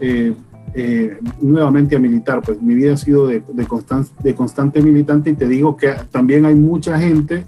eh, 0.00 0.34
eh, 0.72 1.18
nuevamente 1.40 1.96
a 1.96 1.98
militar. 1.98 2.42
Pues 2.42 2.62
mi 2.62 2.76
vida 2.76 2.94
ha 2.94 2.96
sido 2.96 3.26
de, 3.26 3.42
de, 3.52 3.66
de 4.22 4.34
constante 4.36 4.80
militante 4.80 5.30
y 5.30 5.34
te 5.34 5.48
digo 5.48 5.76
que 5.76 5.92
también 6.12 6.46
hay 6.46 6.54
mucha 6.54 6.96
gente 6.96 7.44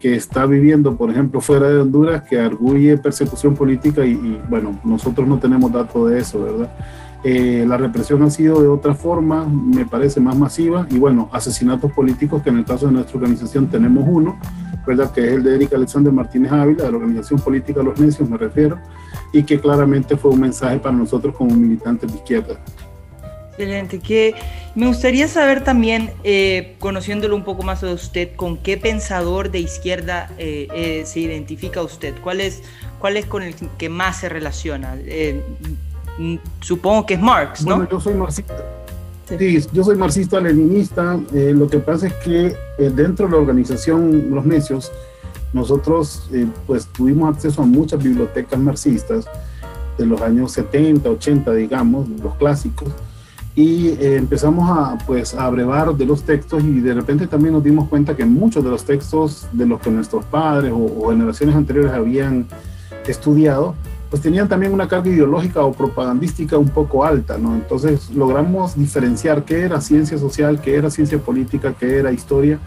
que 0.00 0.16
está 0.16 0.46
viviendo, 0.46 0.96
por 0.96 1.10
ejemplo, 1.10 1.40
fuera 1.40 1.68
de 1.68 1.78
Honduras, 1.78 2.22
que 2.22 2.40
arguye 2.40 2.96
persecución 2.96 3.54
política 3.54 4.04
y, 4.04 4.40
bueno, 4.48 4.80
nosotros 4.82 5.28
no 5.28 5.38
tenemos 5.38 5.70
datos 5.70 6.10
de 6.10 6.18
eso, 6.18 6.42
¿verdad? 6.42 6.72
Eh, 7.22 7.64
la 7.68 7.76
represión 7.76 8.22
ha 8.22 8.30
sido 8.30 8.62
de 8.62 8.68
otra 8.68 8.94
forma, 8.94 9.44
me 9.44 9.84
parece 9.84 10.20
más 10.20 10.36
masiva, 10.36 10.86
y 10.90 10.98
bueno, 10.98 11.28
asesinatos 11.32 11.92
políticos, 11.92 12.42
que 12.42 12.50
en 12.50 12.58
el 12.58 12.64
caso 12.64 12.86
de 12.86 12.92
nuestra 12.92 13.16
organización 13.16 13.68
tenemos 13.68 14.04
uno, 14.06 14.38
¿verdad? 14.86 15.12
Que 15.12 15.26
es 15.26 15.32
el 15.32 15.42
de 15.42 15.56
Erika 15.56 15.76
Alexander 15.76 16.12
Martínez 16.12 16.50
Ávila, 16.50 16.84
de 16.84 16.90
la 16.90 16.96
organización 16.96 17.40
política 17.40 17.82
Los 17.82 18.00
Necios, 18.00 18.28
me 18.28 18.38
refiero, 18.38 18.78
y 19.32 19.42
que 19.42 19.60
claramente 19.60 20.16
fue 20.16 20.30
un 20.30 20.40
mensaje 20.40 20.78
para 20.78 20.96
nosotros 20.96 21.34
como 21.36 21.54
militantes 21.54 22.10
de 22.10 22.18
izquierda. 22.18 22.58
Excelente. 23.50 23.98
Que 23.98 24.34
me 24.74 24.86
gustaría 24.86 25.28
saber 25.28 25.62
también, 25.62 26.12
eh, 26.24 26.76
conociéndolo 26.78 27.36
un 27.36 27.44
poco 27.44 27.62
más 27.62 27.82
de 27.82 27.92
usted, 27.92 28.34
con 28.34 28.56
qué 28.56 28.78
pensador 28.78 29.50
de 29.50 29.58
izquierda 29.58 30.30
eh, 30.38 30.66
eh, 30.74 31.02
se 31.04 31.20
identifica 31.20 31.82
usted. 31.82 32.14
¿Cuál 32.22 32.40
es, 32.40 32.62
¿Cuál 32.98 33.18
es 33.18 33.26
con 33.26 33.42
el 33.42 33.54
que 33.76 33.90
más 33.90 34.20
se 34.20 34.30
relaciona? 34.30 34.96
Mm, 36.20 36.36
supongo 36.60 37.06
que 37.06 37.14
es 37.14 37.20
Marx, 37.20 37.64
¿no? 37.64 37.76
Bueno, 37.76 37.90
yo 37.90 38.00
soy 38.00 38.14
marxista. 38.14 38.54
Sí, 39.26 39.58
yo 39.72 39.84
soy 39.84 39.96
marxista-leninista. 39.96 41.18
lo 41.32 41.68
que 41.68 41.78
pasa 41.78 42.08
es 42.08 42.14
que 42.14 42.56
dentro 42.78 43.26
de 43.26 43.32
la 43.32 43.38
organización 43.38 44.28
Los 44.34 44.44
Necios, 44.44 44.92
nosotros 45.52 46.28
pues 46.66 46.86
tuvimos 46.86 47.34
acceso 47.34 47.62
a 47.62 47.64
muchas 47.64 48.02
bibliotecas 48.02 48.58
marxistas 48.58 49.26
de 49.96 50.04
los 50.04 50.20
años 50.20 50.52
70, 50.52 51.08
80, 51.08 51.52
digamos, 51.54 52.08
los 52.08 52.34
clásicos 52.34 52.92
y 53.54 53.88
eh, 53.88 54.16
empezamos 54.16 54.70
a, 54.70 54.96
pues, 55.06 55.34
a 55.34 55.44
abrevar 55.44 55.94
de 55.94 56.06
los 56.06 56.22
textos 56.22 56.62
y 56.62 56.80
de 56.80 56.94
repente 56.94 57.26
también 57.26 57.52
nos 57.54 57.64
dimos 57.64 57.88
cuenta 57.88 58.16
que 58.16 58.24
muchos 58.24 58.62
de 58.62 58.70
los 58.70 58.84
textos 58.84 59.48
de 59.52 59.66
los 59.66 59.80
que 59.80 59.90
nuestros 59.90 60.24
padres 60.24 60.72
o, 60.74 61.10
generaciones 61.10 61.56
anteriores 61.56 61.92
habían 61.92 62.46
estudiado, 63.06 63.74
pues 64.10 64.20
tenían 64.20 64.48
también 64.48 64.72
una 64.72 64.88
carga 64.88 65.08
ideológica 65.08 65.62
o 65.64 65.72
propagandística 65.72 66.58
un 66.58 66.68
poco 66.68 67.04
alta, 67.04 67.38
¿no? 67.38 67.54
Entonces 67.54 68.10
logramos 68.10 68.76
diferenciar 68.76 69.44
qué 69.44 69.60
era 69.60 69.80
ciencia 69.80 70.18
social, 70.18 70.60
qué 70.60 70.74
era 70.74 70.90
ciencia 70.90 71.18
política, 71.18 71.74
qué 71.78 71.98
era 71.98 72.10
historia, 72.10 72.58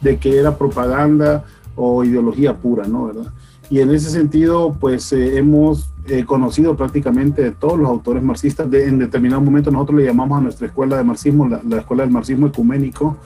de 0.00 0.18
qué 0.18 0.38
era 0.38 0.56
propaganda 0.56 1.44
o 1.74 2.04
ideología 2.04 2.56
pura, 2.56 2.86
¿no? 2.86 3.06
¿Verdad? 3.06 3.32
Y 3.68 3.80
en 3.80 3.90
ese 3.90 4.10
sentido, 4.10 4.76
pues 4.78 5.12
eh, 5.12 5.38
hemos 5.38 5.88
eh, 6.06 6.24
conocido 6.24 6.76
prácticamente 6.76 7.42
de 7.42 7.52
todos 7.52 7.78
los 7.78 7.88
autores 7.88 8.22
marxistas. 8.22 8.70
De, 8.70 8.86
en 8.86 8.98
determinado 8.98 9.40
momento 9.40 9.70
nosotros 9.70 9.98
le 9.98 10.04
llamamos 10.04 10.38
a 10.38 10.42
nuestra 10.42 10.66
escuela 10.66 10.98
de 10.98 11.04
marxismo 11.04 11.48
la, 11.48 11.78
escuela 11.78 12.02
del 12.02 12.12
marxismo 12.12 12.48
ecuménico, 12.48 13.16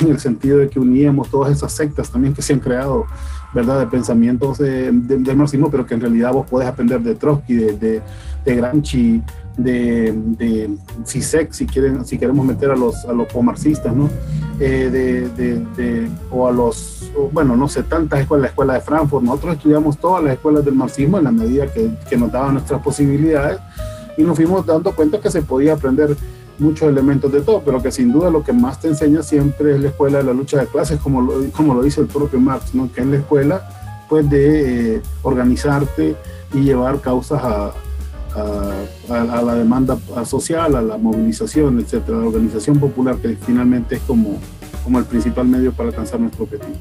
en 0.00 0.08
el 0.08 0.18
sentido 0.18 0.58
de 0.58 0.68
que 0.68 0.80
uníamos 0.80 1.30
todas 1.30 1.52
esas 1.52 1.72
sectas 1.72 2.10
también 2.10 2.34
que 2.34 2.42
se 2.42 2.52
han 2.52 2.60
creado, 2.60 3.06
¿verdad?, 3.54 3.80
de 3.80 3.86
pensamientos 3.86 4.58
del 4.58 5.36
marxismo, 5.36 5.70
pero 5.70 5.86
que 5.86 5.94
en 5.94 6.00
realidad 6.00 6.32
vos 6.32 6.46
podés 6.46 6.68
aprender 6.68 7.00
de 7.00 7.14
Trotsky, 7.14 7.54
de, 7.54 7.72
de, 7.76 8.02
de 8.44 8.56
Gramsci, 8.56 9.22
de, 9.56 10.12
de 10.38 10.70
CISEC, 11.04 11.52
si, 11.52 11.66
quieren, 11.66 12.04
si 12.04 12.18
queremos 12.18 12.44
meter 12.46 12.70
a 12.70 12.76
los, 12.76 13.04
a 13.04 13.12
los 13.12 13.28
marxistas, 13.42 13.94
¿no? 13.94 14.08
Eh, 14.58 14.88
de, 14.90 15.58
de, 15.76 16.08
o 16.30 16.48
a 16.48 16.52
los, 16.52 17.10
bueno, 17.32 17.56
no 17.56 17.68
sé, 17.68 17.82
tantas 17.82 18.20
escuelas, 18.20 18.42
la 18.42 18.48
escuela 18.48 18.74
de 18.74 18.80
Frankfurt, 18.80 19.24
nosotros 19.24 19.56
estudiamos 19.56 19.98
todas 19.98 20.22
las 20.22 20.34
escuelas 20.34 20.64
del 20.64 20.74
marxismo 20.74 21.18
en 21.18 21.24
la 21.24 21.32
medida 21.32 21.66
que, 21.66 21.90
que 22.08 22.16
nos 22.16 22.30
daban 22.30 22.54
nuestras 22.54 22.80
posibilidades 22.80 23.58
y 24.16 24.22
nos 24.22 24.36
fuimos 24.36 24.64
dando 24.64 24.94
cuenta 24.94 25.20
que 25.20 25.30
se 25.30 25.42
podía 25.42 25.74
aprender 25.74 26.16
muchos 26.58 26.88
elementos 26.88 27.32
de 27.32 27.40
todo, 27.40 27.62
pero 27.64 27.82
que 27.82 27.90
sin 27.90 28.12
duda 28.12 28.30
lo 28.30 28.42
que 28.42 28.52
más 28.52 28.80
te 28.80 28.88
enseña 28.88 29.22
siempre 29.22 29.74
es 29.74 29.80
la 29.80 29.88
escuela 29.88 30.18
de 30.18 30.24
la 30.24 30.32
lucha 30.32 30.58
de 30.58 30.66
clases, 30.66 31.00
como 31.00 31.20
lo, 31.20 31.50
como 31.50 31.74
lo 31.74 31.82
dice 31.82 32.00
el 32.00 32.06
propio 32.06 32.40
Marx, 32.40 32.74
¿no? 32.74 32.90
que 32.92 33.00
es 33.00 33.06
la 33.06 33.16
escuela 33.16 34.04
pues 34.08 34.28
de 34.28 34.96
eh, 34.96 35.02
organizarte 35.22 36.14
y 36.52 36.60
llevar 36.60 37.00
causas 37.00 37.42
a, 37.42 37.72
a, 39.08 39.42
la 39.42 39.54
demanda 39.54 39.98
social, 40.24 40.76
a 40.76 40.82
la 40.82 40.96
movilización, 40.96 41.80
etcétera, 41.80 42.18
la 42.18 42.26
organización 42.26 42.78
popular, 42.78 43.16
que 43.16 43.36
finalmente 43.36 43.96
es 43.96 44.02
como, 44.02 44.38
como 44.84 44.98
el 44.98 45.04
principal 45.04 45.46
medio 45.46 45.72
para 45.72 45.88
alcanzar 45.88 46.20
nuestro 46.20 46.44
objetivo. 46.44 46.76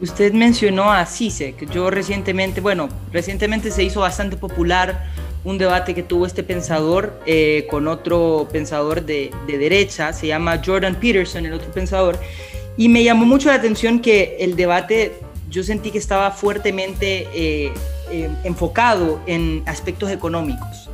Usted 0.00 0.32
mencionó 0.32 0.92
a 0.92 1.06
CISEC. 1.06 1.70
Yo 1.70 1.90
recientemente, 1.90 2.60
bueno, 2.60 2.88
recientemente 3.12 3.70
se 3.70 3.84
hizo 3.84 4.00
bastante 4.00 4.36
popular 4.36 5.04
un 5.44 5.58
debate 5.58 5.94
que 5.94 6.02
tuvo 6.02 6.26
este 6.26 6.42
pensador 6.42 7.20
eh, 7.26 7.66
con 7.70 7.86
otro 7.86 8.48
pensador 8.50 9.04
de, 9.04 9.30
de, 9.46 9.58
derecha, 9.58 10.12
se 10.12 10.26
llama 10.26 10.60
Jordan 10.64 10.96
Peterson, 10.96 11.44
el 11.46 11.52
otro 11.52 11.70
pensador, 11.70 12.18
y 12.76 12.88
me 12.88 13.04
llamó 13.04 13.26
mucho 13.26 13.48
la 13.50 13.56
atención 13.56 14.00
que 14.00 14.38
el 14.40 14.56
debate 14.56 15.12
yo 15.50 15.62
sentí 15.62 15.90
que 15.92 15.98
estaba 15.98 16.32
fuertemente 16.32 17.28
eh, 17.32 17.72
eh, 18.10 18.28
enfocado 18.42 19.20
en 19.26 19.62
aspectos 19.66 20.10
económicos. 20.10 20.90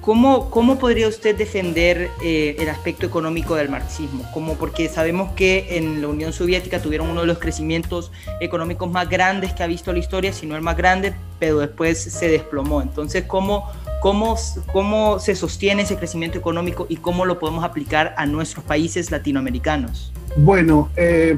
¿Cómo, 0.00 0.50
¿cómo, 0.50 0.78
podría 0.78 1.08
usted 1.08 1.36
defender 1.36 2.10
eh, 2.22 2.56
el 2.58 2.68
aspecto 2.68 3.06
económico 3.06 3.54
del 3.54 3.68
marxismo? 3.68 4.24
Como 4.32 4.54
porque 4.54 4.88
sabemos 4.88 5.32
que 5.32 5.76
en 5.76 6.00
la 6.00 6.08
Unión 6.08 6.32
Soviética 6.32 6.80
tuvieron 6.80 7.08
uno 7.08 7.22
de 7.22 7.26
los 7.26 7.38
crecimientos 7.38 8.10
económicos 8.40 8.90
más 8.90 9.08
grandes 9.08 9.52
que 9.52 9.62
ha 9.62 9.66
visto 9.66 9.92
la 9.92 9.98
historia, 9.98 10.32
si 10.32 10.46
no 10.46 10.56
el 10.56 10.62
más 10.62 10.76
grande, 10.76 11.14
pero 11.38 11.58
después 11.58 11.98
se 12.02 12.28
desplomó. 12.28 12.82
Entonces, 12.82 13.24
¿cómo, 13.24 13.70
cómo, 14.00 14.36
cómo 14.72 15.18
se 15.18 15.34
sostiene 15.34 15.82
ese 15.82 15.96
crecimiento 15.96 16.38
económico 16.38 16.86
y 16.88 16.96
cómo 16.96 17.24
lo 17.24 17.38
podemos 17.38 17.64
aplicar 17.64 18.14
a 18.16 18.26
nuestros 18.26 18.64
países 18.64 19.10
latinoamericanos? 19.10 20.12
Bueno, 20.36 20.88
eh, 20.96 21.36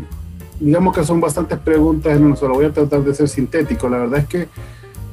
digamos 0.60 0.94
que 0.94 1.04
son 1.04 1.20
bastantes 1.20 1.58
preguntas 1.58 2.16
en 2.16 2.24
una 2.24 2.36
sola. 2.36 2.54
Voy 2.54 2.66
a 2.66 2.72
tratar 2.72 3.02
de 3.02 3.14
ser 3.14 3.28
sintético. 3.28 3.88
La 3.88 3.98
verdad 3.98 4.20
es 4.20 4.26
que 4.26 4.48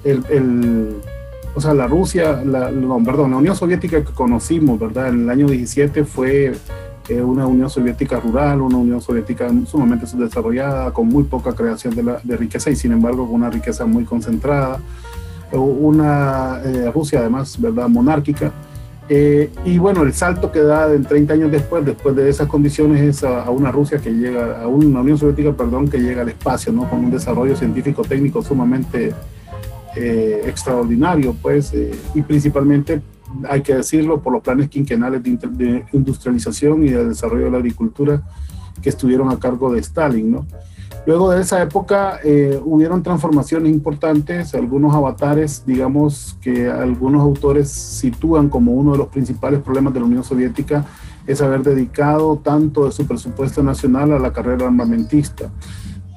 el, 0.03 0.23
el 0.29 1.01
o 1.55 1.61
sea, 1.61 1.73
la 1.73 1.87
Rusia, 1.87 2.41
la, 2.43 2.71
no, 2.71 3.03
perdón, 3.03 3.31
la 3.31 3.37
Unión 3.37 3.55
Soviética 3.55 4.03
que 4.03 4.13
conocimos, 4.13 4.79
¿verdad? 4.79 5.09
En 5.09 5.23
el 5.23 5.29
año 5.29 5.47
17 5.47 6.03
fue 6.05 6.53
eh, 7.09 7.21
una 7.21 7.47
Unión 7.47 7.69
Soviética 7.69 8.19
rural, 8.19 8.61
una 8.61 8.77
Unión 8.77 9.01
Soviética 9.01 9.49
sumamente 9.65 10.07
subdesarrollada, 10.07 10.91
con 10.91 11.07
muy 11.07 11.23
poca 11.23 11.53
creación 11.53 11.95
de, 11.95 12.03
la, 12.03 12.19
de 12.23 12.37
riqueza 12.37 12.69
y 12.69 12.75
sin 12.75 12.91
embargo 12.91 13.25
con 13.25 13.35
una 13.35 13.49
riqueza 13.49 13.85
muy 13.85 14.05
concentrada. 14.05 14.79
Una 15.51 16.61
eh, 16.63 16.91
Rusia 16.93 17.19
además, 17.19 17.59
¿verdad? 17.59 17.89
Monárquica 17.89 18.51
eh, 19.11 19.49
y 19.65 19.79
bueno, 19.79 20.03
el 20.03 20.13
salto 20.13 20.51
que 20.51 20.59
da 20.59 20.93
en 20.93 21.03
30 21.03 21.33
años 21.33 21.51
después, 21.51 21.83
después 21.83 22.15
de 22.15 22.29
esas 22.29 22.47
condiciones, 22.47 23.01
es 23.01 23.23
a, 23.23 23.49
una 23.49 23.71
Rusia 23.71 23.97
que 23.97 24.11
llega, 24.11 24.61
a 24.61 24.67
una 24.67 25.01
Unión 25.01 25.17
Soviética, 25.17 25.51
perdón, 25.51 25.89
que 25.89 25.97
llega 25.97 26.21
al 26.21 26.29
espacio, 26.29 26.71
¿no? 26.71 26.87
Con 26.87 27.05
un 27.05 27.11
desarrollo 27.11 27.55
científico-técnico 27.55 28.43
sumamente 28.43 29.15
eh, 29.95 30.43
extraordinario, 30.45 31.35
pues, 31.41 31.73
eh, 31.73 31.91
y 32.13 32.21
principalmente, 32.21 33.01
hay 33.47 33.61
que 33.61 33.75
decirlo, 33.75 34.21
por 34.21 34.33
los 34.33 34.41
planes 34.41 34.69
quinquenales 34.69 35.21
de, 35.23 35.85
industrialización 35.93 36.85
y 36.85 36.89
de 36.89 37.05
desarrollo 37.05 37.45
de 37.45 37.51
la 37.51 37.57
agricultura 37.57 38.21
que 38.81 38.89
estuvieron 38.89 39.29
a 39.29 39.39
cargo 39.39 39.71
de 39.73 39.79
Stalin, 39.79 40.31
¿no? 40.31 40.45
Luego 41.05 41.31
de 41.31 41.41
esa 41.41 41.61
época 41.61 42.19
eh, 42.23 42.59
hubieron 42.63 43.01
transformaciones 43.01 43.71
importantes, 43.71 44.53
algunos 44.53 44.93
avatares, 44.93 45.63
digamos, 45.65 46.37
que 46.41 46.69
algunos 46.69 47.21
autores 47.21 47.69
sitúan 47.69 48.49
como 48.49 48.73
uno 48.73 48.91
de 48.91 48.99
los 48.99 49.07
principales 49.07 49.61
problemas 49.61 49.93
de 49.93 50.01
la 50.01 50.05
Unión 50.05 50.23
Soviética 50.23 50.85
es 51.25 51.41
haber 51.41 51.63
dedicado 51.63 52.37
tanto 52.43 52.85
de 52.85 52.91
su 52.91 53.05
presupuesto 53.05 53.63
nacional 53.63 54.13
a 54.13 54.19
la 54.19 54.33
carrera 54.33 54.65
armamentista. 54.65 55.49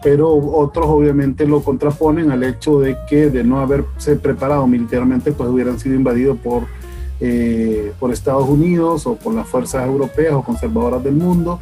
Pero 0.03 0.33
otros 0.35 0.87
obviamente 0.87 1.47
lo 1.47 1.63
contraponen 1.63 2.31
al 2.31 2.43
hecho 2.43 2.81
de 2.81 2.97
que 3.09 3.31
de 3.31 3.45
no 3.45 3.61
haberse 3.61 4.17
preparado 4.17 4.67
militarmente, 4.67 5.33
pues 5.33 5.49
hubieran 5.49 5.79
sido 5.79 5.95
invadidos 5.95 6.39
por, 6.39 6.65
eh, 7.21 7.93
por 8.01 8.11
Estados 8.11 8.49
Unidos 8.49 9.07
o 9.07 9.15
por 9.15 9.33
las 9.35 9.47
fuerzas 9.47 9.87
europeas 9.87 10.35
o 10.35 10.43
conservadoras 10.43 11.05
del 11.05 11.15
mundo 11.15 11.61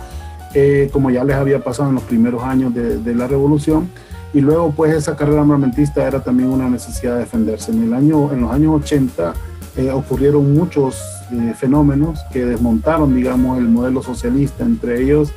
eh, 0.52 0.90
como 0.92 1.10
ya 1.10 1.22
les 1.22 1.36
había 1.36 1.62
pasado 1.62 1.90
en 1.90 1.94
los 1.94 2.04
primeros 2.04 2.42
años 2.42 2.74
de, 2.74 3.14
la 3.14 3.28
revolución. 3.28 3.88
Y 4.32 4.40
luego, 4.40 4.72
pues, 4.72 4.94
esa 4.94 5.16
carrera 5.16 5.40
armamentista 5.40 6.06
era 6.06 6.22
también 6.22 6.50
una 6.50 6.68
necesidad 6.68 7.14
de 7.14 7.20
defenderse. 7.20 7.70
En, 7.72 7.84
el 7.84 7.94
año, 7.94 8.32
en 8.32 8.40
los 8.40 8.52
años 8.52 8.82
80 8.82 9.34
eh, 9.76 9.90
ocurrieron 9.90 10.52
muchos 10.52 11.00
eh, 11.32 11.54
fenómenos 11.56 12.20
que 12.32 12.44
desmontaron, 12.44 13.14
digamos, 13.14 13.58
el 13.58 13.68
modelo 13.68 14.02
socialista, 14.02 14.64
entre 14.64 15.02
ellos, 15.02 15.32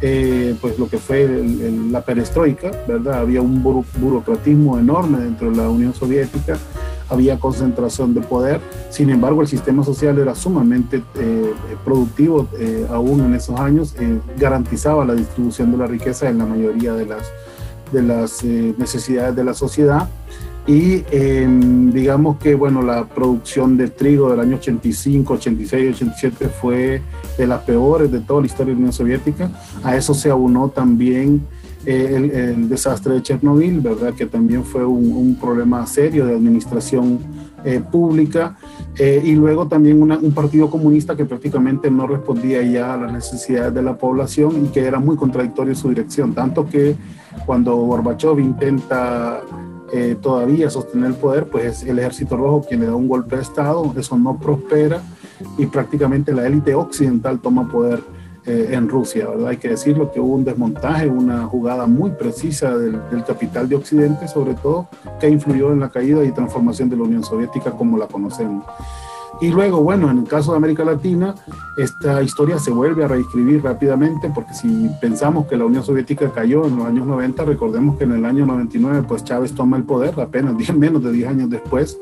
pues, 0.00 0.78
lo 0.78 0.88
que 0.88 0.98
fue 0.98 1.28
la 1.90 2.02
perestroika, 2.02 2.70
¿verdad? 2.86 3.20
Había 3.20 3.42
un 3.42 3.62
burocratismo 3.62 4.78
enorme 4.78 5.18
dentro 5.18 5.50
de 5.50 5.56
la 5.56 5.68
Unión 5.68 5.94
Soviética 5.94 6.58
había 7.10 7.38
concentración 7.38 8.14
de 8.14 8.20
poder, 8.20 8.60
sin 8.90 9.10
embargo 9.10 9.40
el 9.40 9.48
sistema 9.48 9.82
social 9.84 10.18
era 10.18 10.34
sumamente 10.34 11.02
eh, 11.18 11.54
productivo 11.84 12.48
eh, 12.58 12.86
aún 12.90 13.20
en 13.24 13.34
esos 13.34 13.58
años, 13.58 13.94
eh, 13.98 14.20
garantizaba 14.36 15.04
la 15.04 15.14
distribución 15.14 15.72
de 15.72 15.78
la 15.78 15.86
riqueza 15.86 16.28
en 16.28 16.38
la 16.38 16.46
mayoría 16.46 16.92
de 16.94 17.06
las, 17.06 17.22
de 17.92 18.02
las 18.02 18.44
necesidades 18.44 19.34
de 19.34 19.44
la 19.44 19.54
sociedad. 19.54 20.08
Y 20.68 21.02
em, 21.10 21.90
digamos 21.90 22.36
que 22.36 22.54
bueno, 22.54 22.82
la 22.82 23.06
producción 23.06 23.78
de 23.78 23.88
trigo 23.88 24.30
del 24.30 24.40
año 24.40 24.56
85, 24.56 25.32
86, 25.32 25.94
87 25.94 26.48
fue 26.48 27.00
de 27.38 27.46
las 27.46 27.62
peores 27.62 28.12
de 28.12 28.20
toda 28.20 28.42
la 28.42 28.46
historia 28.48 28.66
de 28.66 28.72
la 28.74 28.78
Unión 28.80 28.92
Soviética. 28.92 29.50
A 29.82 29.96
eso 29.96 30.12
se 30.12 30.28
aunó 30.28 30.68
también 30.68 31.46
eh, 31.86 32.52
el, 32.54 32.68
desastre 32.68 33.14
de 33.14 33.22
Chernobyl, 33.22 33.80
¿verdad? 33.80 34.12
que 34.12 34.26
también 34.26 34.62
fue 34.62 34.84
un, 34.84 35.38
problema 35.40 35.86
serio 35.86 36.26
de 36.26 36.34
administración 36.34 37.18
eh, 37.64 37.80
pública. 37.80 38.58
Eh, 38.98 39.22
y 39.24 39.32
luego 39.32 39.68
también 39.68 40.02
un 40.02 40.32
partido 40.32 40.68
comunista 40.68 41.16
que 41.16 41.24
prácticamente 41.24 41.90
no 41.90 42.06
respondía 42.06 42.60
ya 42.60 42.92
a 42.92 42.98
las 42.98 43.12
necesidades 43.12 43.72
de 43.72 43.80
la 43.80 43.96
población 43.96 44.66
y 44.66 44.68
que 44.68 44.84
era 44.84 44.98
muy 44.98 45.16
contradictorio 45.16 45.72
en 45.72 45.78
su 45.78 45.88
dirección, 45.88 46.34
tanto 46.34 46.66
que 46.66 46.94
cuando 47.46 47.74
Gorbachev 47.76 48.38
intenta 48.38 49.40
eh, 49.92 50.16
todavía 50.20 50.70
sostener 50.70 51.10
el 51.10 51.16
poder, 51.16 51.46
pues 51.46 51.64
es 51.64 51.82
el 51.84 51.98
ejército 51.98 52.36
rojo 52.36 52.64
quien 52.68 52.80
le 52.80 52.86
da 52.86 52.94
un 52.94 53.08
golpe 53.08 53.36
de 53.36 53.42
Estado, 53.42 53.92
eso 53.96 54.16
no 54.16 54.38
prospera 54.38 55.00
y 55.56 55.66
prácticamente 55.66 56.32
la 56.32 56.46
élite 56.46 56.74
occidental 56.74 57.40
toma 57.40 57.68
poder 57.68 58.02
eh, 58.44 58.70
en 58.72 58.88
Rusia, 58.88 59.28
¿verdad? 59.28 59.48
Hay 59.48 59.56
que 59.58 59.68
decirlo 59.68 60.10
que 60.10 60.20
hubo 60.20 60.34
un 60.34 60.44
desmontaje, 60.44 61.06
una 61.08 61.44
jugada 61.44 61.86
muy 61.86 62.10
precisa 62.12 62.76
del, 62.76 62.98
del, 63.10 63.24
capital 63.24 63.68
de 63.68 63.76
Occidente, 63.76 64.26
sobre 64.26 64.54
todo, 64.54 64.88
que 65.20 65.28
influyó 65.28 65.72
en 65.72 65.80
la 65.80 65.90
caída 65.90 66.24
y 66.24 66.32
transformación 66.32 66.88
de 66.88 66.96
la 66.96 67.02
Unión 67.02 67.24
Soviética 67.24 67.72
como 67.72 67.98
la 67.98 68.06
conocemos. 68.06 68.64
Y 69.40 69.50
luego, 69.50 69.82
bueno, 69.82 70.10
en 70.10 70.18
el 70.18 70.24
caso 70.24 70.50
de 70.50 70.56
América 70.56 70.84
Latina, 70.84 71.34
esta 71.76 72.22
historia 72.22 72.58
se 72.58 72.72
vuelve 72.72 73.04
a 73.04 73.08
reescribir 73.08 73.62
rápidamente, 73.62 74.30
porque 74.34 74.52
si 74.52 74.90
pensamos 75.00 75.46
que 75.46 75.56
la 75.56 75.64
Unión 75.64 75.84
Soviética 75.84 76.32
cayó 76.32 76.66
en 76.66 76.76
los 76.76 76.86
años 76.86 77.06
90, 77.06 77.44
recordemos 77.44 77.96
que 77.96 78.04
en 78.04 78.12
el 78.12 78.24
año 78.24 78.46
99, 78.46 79.04
pues 79.06 79.22
Chávez 79.22 79.54
toma 79.54 79.76
el 79.76 79.84
poder, 79.84 80.18
apenas 80.20 80.54
menos 80.74 81.04
de 81.04 81.12
10 81.12 81.28
años 81.28 81.50
después, 81.50 81.96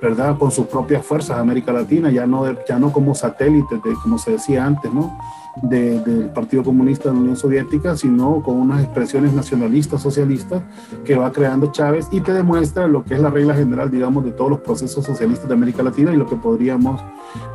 ¿verdad? 0.00 0.38
Con 0.38 0.50
sus 0.50 0.66
propias 0.66 1.04
fuerzas 1.04 1.38
América 1.38 1.72
Latina, 1.72 2.10
ya 2.10 2.26
no, 2.26 2.44
ya 2.66 2.78
no 2.78 2.92
como 2.92 3.14
satélite, 3.14 3.76
de, 3.76 3.94
como 4.02 4.18
se 4.18 4.32
decía 4.32 4.64
antes, 4.64 4.92
¿no? 4.92 5.16
del 5.62 6.30
Partido 6.34 6.62
Comunista 6.62 7.08
de 7.08 7.14
la 7.14 7.20
Unión 7.20 7.36
Soviética, 7.36 7.96
sino 7.96 8.42
con 8.42 8.56
unas 8.56 8.82
expresiones 8.84 9.32
nacionalistas, 9.32 10.02
socialistas, 10.02 10.62
que 11.04 11.16
va 11.16 11.32
creando 11.32 11.72
Chávez 11.72 12.08
y 12.10 12.20
te 12.20 12.32
demuestra 12.32 12.86
lo 12.86 13.04
que 13.04 13.14
es 13.14 13.20
la 13.20 13.30
regla 13.30 13.54
general, 13.54 13.90
digamos, 13.90 14.24
de 14.24 14.32
todos 14.32 14.50
los 14.50 14.60
procesos 14.60 15.04
socialistas 15.04 15.48
de 15.48 15.54
América 15.54 15.82
Latina 15.82 16.12
y 16.12 16.16
lo 16.16 16.26
que 16.26 16.36
podríamos 16.36 17.00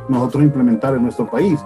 nosotros 0.08 0.42
implementar 0.42 0.96
en 0.96 1.04
nuestro 1.04 1.30
país. 1.30 1.60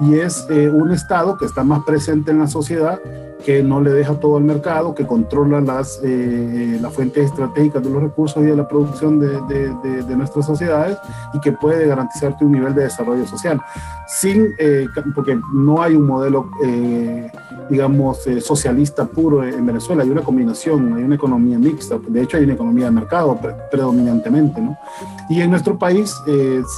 Y 0.00 0.14
es 0.14 0.46
eh, 0.48 0.68
un 0.68 0.92
Estado 0.92 1.36
que 1.36 1.46
está 1.46 1.64
más 1.64 1.82
presente 1.82 2.30
en 2.30 2.38
la 2.38 2.46
sociedad, 2.46 3.00
que 3.44 3.62
no 3.62 3.80
le 3.80 3.90
deja 3.90 4.14
todo 4.14 4.36
al 4.36 4.44
mercado, 4.44 4.94
que 4.94 5.06
controla 5.06 5.60
las, 5.60 6.00
eh, 6.04 6.78
las 6.80 6.92
fuentes 6.92 7.26
estratégicas 7.26 7.82
de 7.82 7.90
los 7.90 8.02
recursos 8.02 8.42
y 8.42 8.46
de 8.46 8.56
la 8.56 8.68
producción 8.68 9.18
de, 9.18 9.40
de, 9.48 10.02
de, 10.02 10.16
nuestras 10.20 10.46
sociedades 10.46 10.98
y 11.34 11.40
que 11.40 11.52
puede 11.52 11.86
garantizarte 11.86 12.44
un 12.44 12.52
nivel 12.52 12.74
de 12.74 12.84
desarrollo 12.84 13.26
social. 13.26 13.60
Sin, 14.06 14.54
eh, 14.58 14.86
porque 15.14 15.38
no 15.52 15.82
hay 15.82 15.94
un 15.94 16.06
modelo, 16.06 16.50
digamos, 17.68 18.18
socialista 18.40 19.06
puro 19.06 19.44
en 19.44 19.64
Venezuela, 19.64 20.02
hay 20.02 20.10
una 20.10 20.22
combinación, 20.22 20.94
hay 20.94 21.04
una 21.04 21.14
economía 21.14 21.58
mixta, 21.58 21.98
de 22.04 22.22
hecho 22.22 22.36
hay 22.36 22.44
una 22.44 22.54
economía 22.54 22.86
de 22.86 22.90
mercado 22.90 23.38
predominantemente, 23.70 24.60
¿no? 24.60 24.76
Y 25.28 25.40
en 25.40 25.50
nuestro 25.50 25.78
país, 25.78 26.16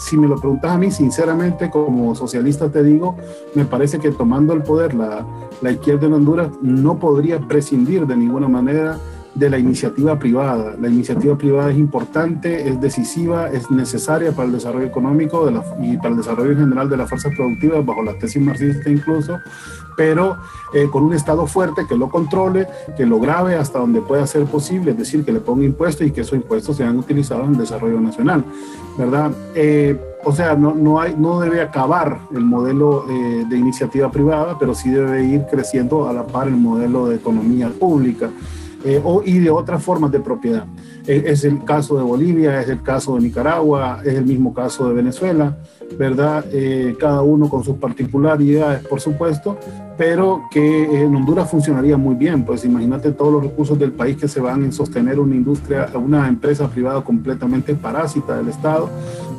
si 0.04 0.18
me 0.18 0.28
lo 0.28 0.38
preguntas 0.38 0.72
a 0.72 0.78
mí, 0.78 0.90
sinceramente, 0.90 1.70
como 1.70 2.14
socialista 2.14 2.70
te 2.70 2.82
digo, 2.82 3.16
me 3.54 3.64
parece 3.64 3.98
que 3.98 4.10
tomando 4.10 4.52
el 4.52 4.62
poder 4.62 4.94
la, 4.94 5.24
la 5.62 5.70
izquierda 5.70 6.06
en 6.06 6.14
Honduras 6.14 6.48
no 6.60 6.98
podría 6.98 7.38
prescindir 7.40 8.06
de 8.06 8.16
ninguna 8.16 8.48
manera 8.48 8.98
de 9.34 9.48
la 9.48 9.58
iniciativa 9.58 10.18
privada. 10.18 10.76
La 10.80 10.88
iniciativa 10.88 11.36
privada 11.36 11.70
es 11.70 11.78
importante, 11.78 12.68
es 12.68 12.80
decisiva, 12.80 13.48
es 13.50 13.70
necesaria 13.70 14.32
para 14.32 14.46
el 14.46 14.52
desarrollo 14.52 14.86
económico 14.86 15.50
y 15.80 15.96
para 15.96 16.10
el 16.10 16.16
desarrollo 16.16 16.52
en 16.52 16.58
general 16.58 16.88
de 16.88 16.96
las 16.96 17.08
fuerzas 17.08 17.32
productivas, 17.34 17.84
bajo 17.84 18.02
la 18.02 18.14
tesis 18.18 18.42
marxista 18.42 18.90
incluso, 18.90 19.38
pero 19.96 20.36
eh, 20.74 20.88
con 20.90 21.04
un 21.04 21.14
Estado 21.14 21.46
fuerte 21.46 21.86
que 21.88 21.96
lo 21.96 22.08
controle, 22.08 22.66
que 22.96 23.06
lo 23.06 23.20
grave 23.20 23.56
hasta 23.56 23.78
donde 23.78 24.00
pueda 24.02 24.26
ser 24.26 24.44
posible, 24.44 24.90
es 24.90 24.98
decir, 24.98 25.24
que 25.24 25.32
le 25.32 25.40
ponga 25.40 25.64
impuestos 25.64 26.06
y 26.06 26.10
que 26.10 26.22
esos 26.22 26.34
impuestos 26.34 26.76
sean 26.76 26.98
utilizados 26.98 27.46
en 27.46 27.52
el 27.52 27.58
desarrollo 27.58 28.00
nacional, 28.00 28.44
¿verdad? 28.98 29.30
Eh, 29.54 29.98
o 30.24 30.32
sea, 30.32 30.54
no, 30.54 30.74
no, 30.74 31.00
hay, 31.00 31.16
no 31.16 31.40
debe 31.40 31.60
acabar 31.60 32.20
el 32.32 32.44
modelo 32.44 33.04
eh, 33.08 33.44
de 33.48 33.56
iniciativa 33.56 34.10
privada, 34.10 34.56
pero 34.58 34.74
sí 34.74 34.90
debe 34.90 35.24
ir 35.24 35.46
creciendo 35.50 36.08
a 36.08 36.12
la 36.12 36.26
par 36.26 36.48
el 36.48 36.56
modelo 36.56 37.08
de 37.08 37.16
economía 37.16 37.70
pública. 37.70 38.30
O, 39.04 39.22
y 39.24 39.38
de 39.38 39.50
otras 39.50 39.82
formas 39.82 40.10
de 40.10 40.20
propiedad. 40.20 40.66
Es, 41.06 41.44
el 41.44 41.64
caso 41.64 41.96
de 41.96 42.02
Bolivia, 42.02 42.60
es 42.60 42.68
el 42.68 42.82
caso 42.82 43.16
de 43.16 43.22
Nicaragua, 43.22 44.00
es 44.04 44.14
el 44.14 44.24
mismo 44.24 44.54
caso 44.54 44.88
de 44.88 44.94
Venezuela, 44.94 45.56
¿verdad? 45.98 46.44
cada 46.98 47.22
uno 47.22 47.48
con 47.48 47.64
sus 47.64 47.76
particularidades, 47.76 48.86
por 48.86 49.00
supuesto, 49.00 49.58
pero 49.98 50.42
que 50.50 51.02
en 51.02 51.14
Honduras 51.14 51.50
funcionaría 51.50 51.96
muy 51.96 52.14
bien, 52.14 52.44
pues 52.44 52.64
imagínate 52.64 53.12
todos 53.12 53.32
los 53.32 53.42
recursos 53.42 53.78
del 53.78 53.92
país 53.92 54.16
que 54.16 54.28
se 54.28 54.40
van 54.40 54.64
en 54.64 54.72
sostener 54.72 55.18
una 55.18 55.34
industria, 55.34 55.88
una 55.94 56.28
empresa 56.28 56.68
privada 56.68 57.02
completamente 57.02 57.74
parásita 57.74 58.36
del 58.36 58.48
Estado, 58.48 58.88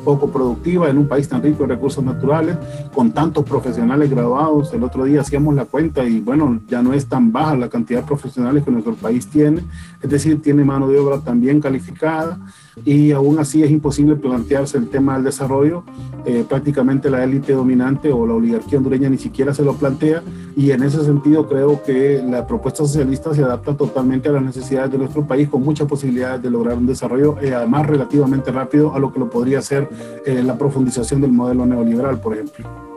poco 0.04 0.30
productiva 0.30 0.88
en 0.88 0.98
un 0.98 1.08
país 1.08 1.28
tan 1.28 1.42
rico 1.42 1.64
en 1.64 1.70
recursos 1.70 2.04
naturales, 2.04 2.56
con 2.94 3.12
tantos 3.12 3.44
profesionales 3.44 4.10
graduados. 4.10 4.72
El 4.72 4.84
otro 4.84 5.04
día 5.04 5.22
hacíamos 5.22 5.54
la 5.54 5.64
cuenta 5.64 6.04
y 6.04 6.20
bueno, 6.20 6.60
ya 6.68 6.82
no 6.82 6.92
es 6.92 7.06
tan 7.06 7.32
baja 7.32 7.56
la 7.56 7.68
cantidad 7.68 8.00
de 8.00 8.06
profesionales 8.06 8.62
que 8.64 8.70
nuestro 8.70 8.94
país 8.94 9.26
tiene, 9.26 9.62
es 10.02 10.10
decir, 10.10 10.40
tiene 10.42 10.64
mano 10.64 10.88
de 10.88 10.98
obra 10.98 11.18
también 11.18 11.60
calificada 11.60 12.38
y 12.84 13.12
aún 13.12 13.38
así 13.38 13.62
es 13.62 13.70
imposible 13.70 14.16
plantearse 14.16 14.78
el 14.78 14.88
tema 14.88 15.14
del 15.14 15.24
desarrollo. 15.24 15.84
Eh, 16.26 16.44
prácticamente 16.48 17.10
la 17.10 17.22
élite 17.22 17.52
dominante 17.52 18.10
o 18.10 18.26
la 18.26 18.34
oligarquía 18.34 18.78
hondureña 18.78 19.10
ni 19.10 19.18
siquiera 19.18 19.52
se 19.52 19.62
lo 19.62 19.74
plantea 19.74 20.22
y 20.56 20.70
en 20.70 20.82
ese 20.82 21.04
sentido 21.04 21.46
creo 21.46 21.82
que 21.82 22.22
la 22.26 22.46
propuesta 22.46 22.78
socialista 22.78 23.34
se 23.34 23.42
adapta 23.42 23.76
totalmente 23.76 24.30
a 24.30 24.32
las 24.32 24.42
necesidades 24.42 24.90
de 24.90 24.98
nuestro 24.98 25.26
país 25.26 25.48
con 25.48 25.62
muchas 25.62 25.86
posibilidades 25.86 26.42
de 26.42 26.50
lograr 26.50 26.78
un 26.78 26.86
desarrollo 26.86 27.36
eh, 27.42 27.54
además 27.54 27.86
relativamente 27.86 28.50
rápido 28.50 28.94
a 28.94 28.98
lo 28.98 29.12
que 29.12 29.18
lo 29.18 29.28
podría 29.28 29.60
ser 29.60 29.88
eh, 30.24 30.42
la 30.42 30.56
profundización 30.56 31.20
del 31.20 31.32
modelo 31.32 31.66
neoliberal, 31.66 32.18
por 32.20 32.34
ejemplo. 32.34 32.93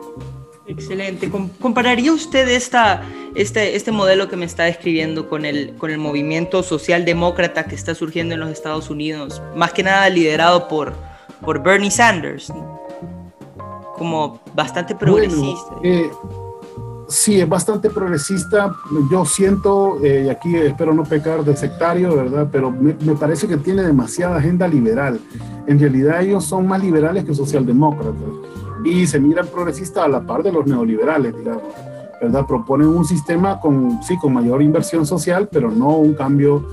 Excelente. 0.68 1.30
¿Compararía 1.60 2.12
usted 2.12 2.46
esta, 2.48 3.02
este, 3.34 3.74
este 3.74 3.90
modelo 3.90 4.28
que 4.28 4.36
me 4.36 4.44
está 4.44 4.64
describiendo 4.64 5.28
con 5.28 5.46
el, 5.46 5.74
con 5.76 5.90
el 5.90 5.96
movimiento 5.96 6.62
socialdemócrata 6.62 7.64
que 7.64 7.74
está 7.74 7.94
surgiendo 7.94 8.34
en 8.34 8.40
los 8.40 8.50
Estados 8.50 8.90
Unidos, 8.90 9.42
más 9.56 9.72
que 9.72 9.82
nada 9.82 10.08
liderado 10.10 10.68
por, 10.68 10.92
por 11.40 11.62
Bernie 11.62 11.90
Sanders? 11.90 12.52
Como 13.96 14.40
bastante 14.54 14.94
progresista. 14.94 15.76
Eh, 15.82 16.10
sí, 17.08 17.40
es 17.40 17.48
bastante 17.48 17.88
progresista. 17.88 18.76
Yo 19.10 19.24
siento, 19.24 19.98
eh, 20.04 20.24
y 20.26 20.28
aquí 20.28 20.54
espero 20.54 20.92
no 20.92 21.02
pecar 21.02 21.42
de 21.44 21.56
sectario, 21.56 22.14
¿verdad? 22.14 22.46
Pero 22.52 22.70
me, 22.70 22.94
me, 23.00 23.14
parece 23.14 23.48
que 23.48 23.56
tiene 23.56 23.82
demasiada 23.82 24.36
agenda 24.36 24.68
liberal. 24.68 25.18
En 25.66 25.80
realidad 25.80 26.20
ellos 26.22 26.44
son 26.44 26.66
más 26.66 26.82
liberales 26.82 27.24
que 27.24 27.34
socialdemócratas 27.34 28.47
y 28.84 29.06
se 29.06 29.20
miran 29.20 29.46
progresistas 29.46 30.04
a 30.04 30.08
la 30.08 30.20
par 30.20 30.42
de 30.42 30.52
los 30.52 30.66
neoliberales, 30.66 31.36
digamos. 31.36 31.62
¿verdad? 32.20 32.46
Proponen 32.46 32.88
un 32.88 33.04
sistema 33.04 33.60
con, 33.60 34.02
sí, 34.02 34.16
con 34.18 34.32
mayor 34.32 34.60
inversión 34.62 35.06
social, 35.06 35.48
pero 35.50 35.70
no 35.70 35.96
un 35.96 36.14
cambio 36.14 36.64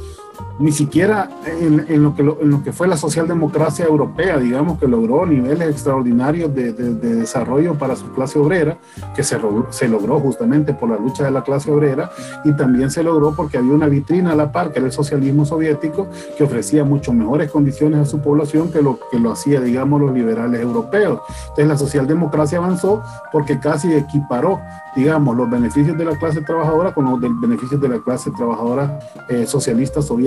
ni 0.59 0.71
siquiera 0.71 1.29
en, 1.45 2.01
lo 2.01 2.15
que 2.15 2.21
en 2.21 2.49
lo 2.49 2.63
que 2.63 2.71
fue 2.71 2.87
la 2.87 2.97
socialdemocracia 2.97 3.85
europea, 3.85 4.37
digamos, 4.37 4.79
que 4.79 4.87
logró 4.87 5.25
niveles 5.25 5.69
extraordinarios 5.69 6.53
de, 6.53 6.73
desarrollo 6.73 7.75
para 7.75 7.95
su 7.95 8.09
clase 8.11 8.39
obrera, 8.39 8.77
que 9.15 9.23
se, 9.23 9.37
se, 9.69 9.87
logró 9.87 10.19
justamente 10.19 10.73
por 10.73 10.89
la 10.89 10.97
lucha 10.97 11.23
de 11.25 11.31
la 11.31 11.43
clase 11.43 11.71
obrera, 11.71 12.11
y 12.43 12.53
también 12.53 12.89
se 12.89 13.03
logró 13.03 13.35
porque 13.35 13.57
había 13.57 13.73
una 13.73 13.87
vitrina 13.87 14.31
a 14.31 14.35
la 14.35 14.51
par, 14.51 14.71
que 14.71 14.79
era 14.79 14.87
el 14.87 14.93
socialismo 14.93 15.45
soviético, 15.45 16.07
que 16.37 16.43
ofrecía 16.43 16.83
mucho 16.83 17.13
mejores 17.13 17.51
condiciones 17.51 17.99
a 17.99 18.05
su 18.05 18.19
población 18.19 18.71
que 18.71 18.81
lo 18.81 18.99
que 19.11 19.19
lo 19.19 19.31
hacía, 19.31 19.59
digamos, 19.59 20.01
los 20.01 20.13
liberales 20.13 20.61
europeos. 20.61 21.21
Entonces 21.41 21.67
la 21.67 21.77
socialdemocracia 21.77 22.57
avanzó 22.57 23.03
porque 23.31 23.59
casi 23.59 23.93
equiparó, 23.93 24.59
digamos, 24.95 25.35
los 25.35 25.49
beneficios 25.49 25.97
de 25.97 26.05
la 26.05 26.17
clase 26.17 26.41
trabajadora 26.41 26.93
con 26.93 27.05
los 27.05 27.19
beneficios 27.41 27.79
de 27.81 27.89
la 27.89 27.99
clase 27.99 28.31
trabajadora 28.31 28.99
eh, 29.29 29.45
socialista 29.45 30.01
soviética 30.01 30.24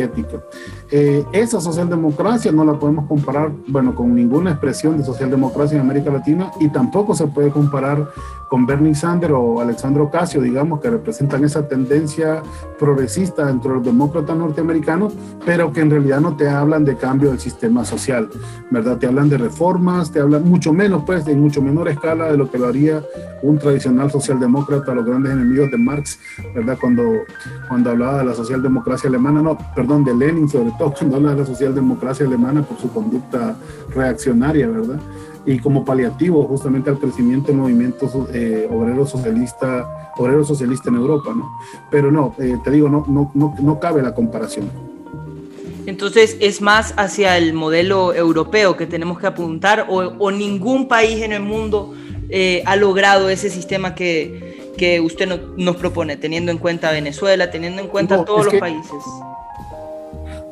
eh, 0.90 1.24
esa 1.32 1.60
socialdemocracia 1.60 2.52
no 2.52 2.64
la 2.64 2.74
podemos 2.74 3.06
comparar, 3.06 3.52
bueno, 3.66 3.94
con 3.94 4.14
ninguna 4.14 4.50
expresión 4.50 4.96
de 4.96 5.04
socialdemocracia 5.04 5.76
en 5.76 5.82
América 5.82 6.10
Latina 6.10 6.50
y 6.60 6.68
tampoco 6.68 7.14
se 7.14 7.26
puede 7.26 7.50
comparar 7.50 8.08
con 8.48 8.66
Bernie 8.66 8.94
Sanders 8.94 9.34
o 9.36 9.60
Alexandro 9.60 10.04
Ocasio, 10.04 10.40
digamos, 10.40 10.80
que 10.80 10.88
representan 10.88 11.44
esa 11.44 11.68
tendencia 11.68 12.42
progresista 12.78 13.46
dentro 13.46 13.70
de 13.70 13.76
los 13.76 13.84
demócratas 13.84 14.36
norteamericanos, 14.36 15.12
pero 15.44 15.72
que 15.72 15.80
en 15.80 15.90
realidad 15.90 16.20
no 16.20 16.36
te 16.36 16.48
hablan 16.48 16.84
de 16.84 16.96
cambio 16.96 17.30
del 17.30 17.38
sistema 17.38 17.84
social, 17.84 18.28
¿verdad? 18.70 18.96
Te 18.96 19.06
hablan 19.06 19.28
de 19.28 19.36
reformas, 19.36 20.10
te 20.10 20.20
hablan 20.20 20.44
mucho 20.48 20.72
menos, 20.72 21.02
pues, 21.04 21.26
en 21.28 21.40
mucho 21.40 21.60
menor 21.60 21.88
escala 21.88 22.32
de 22.32 22.38
lo 22.38 22.50
que 22.50 22.58
lo 22.58 22.68
haría 22.68 23.02
un 23.42 23.58
tradicional 23.58 24.10
socialdemócrata, 24.10 24.94
los 24.94 25.04
grandes 25.04 25.32
enemigos 25.32 25.70
de 25.70 25.78
Marx, 25.78 26.18
¿verdad? 26.54 26.76
Cuando, 26.80 27.02
cuando 27.68 27.90
hablaba 27.90 28.18
de 28.18 28.24
la 28.24 28.34
socialdemocracia 28.34 29.08
alemana, 29.08 29.42
no, 29.42 29.58
perdón 29.74 29.87
perdón, 29.88 30.04
de 30.04 30.14
Lenin, 30.14 30.48
sobre 30.48 30.70
todo 30.78 30.92
cuando 30.92 31.16
habla 31.16 31.30
de 31.30 31.40
la 31.40 31.46
socialdemocracia 31.46 32.26
alemana 32.26 32.62
por 32.62 32.78
su 32.78 32.90
conducta 32.92 33.56
reaccionaria, 33.94 34.68
¿verdad? 34.68 35.00
Y 35.46 35.58
como 35.60 35.82
paliativo 35.82 36.44
justamente 36.44 36.90
al 36.90 36.98
crecimiento 36.98 37.48
del 37.48 37.56
movimiento 37.56 38.28
eh, 38.34 38.68
obrero 38.70 39.06
socialista, 39.06 40.12
obrero 40.18 40.44
socialista 40.44 40.90
en 40.90 40.96
Europa, 40.96 41.32
¿no? 41.34 41.50
Pero 41.90 42.12
no, 42.12 42.34
eh, 42.38 42.58
te 42.62 42.70
digo, 42.70 42.90
no, 42.90 43.06
no, 43.08 43.30
no, 43.32 43.54
no 43.62 43.80
cabe 43.80 44.02
la 44.02 44.14
comparación. 44.14 44.70
Entonces 45.86 46.36
es 46.40 46.60
más 46.60 46.92
hacia 46.98 47.38
el 47.38 47.54
modelo 47.54 48.12
europeo 48.12 48.76
que 48.76 48.86
tenemos 48.86 49.18
que 49.18 49.26
apuntar 49.26 49.86
o, 49.88 50.00
o 50.18 50.30
ningún 50.30 50.86
país 50.86 51.22
en 51.22 51.32
el 51.32 51.42
mundo 51.42 51.94
eh, 52.28 52.62
ha 52.66 52.76
logrado 52.76 53.30
ese 53.30 53.48
sistema 53.48 53.94
que, 53.94 54.74
que 54.76 55.00
usted 55.00 55.26
nos 55.56 55.76
propone, 55.76 56.18
teniendo 56.18 56.52
en 56.52 56.58
cuenta 56.58 56.90
Venezuela, 56.90 57.50
teniendo 57.50 57.80
en 57.80 57.88
cuenta 57.88 58.22
todos 58.26 58.44
los 58.44 58.54
países. 58.56 59.02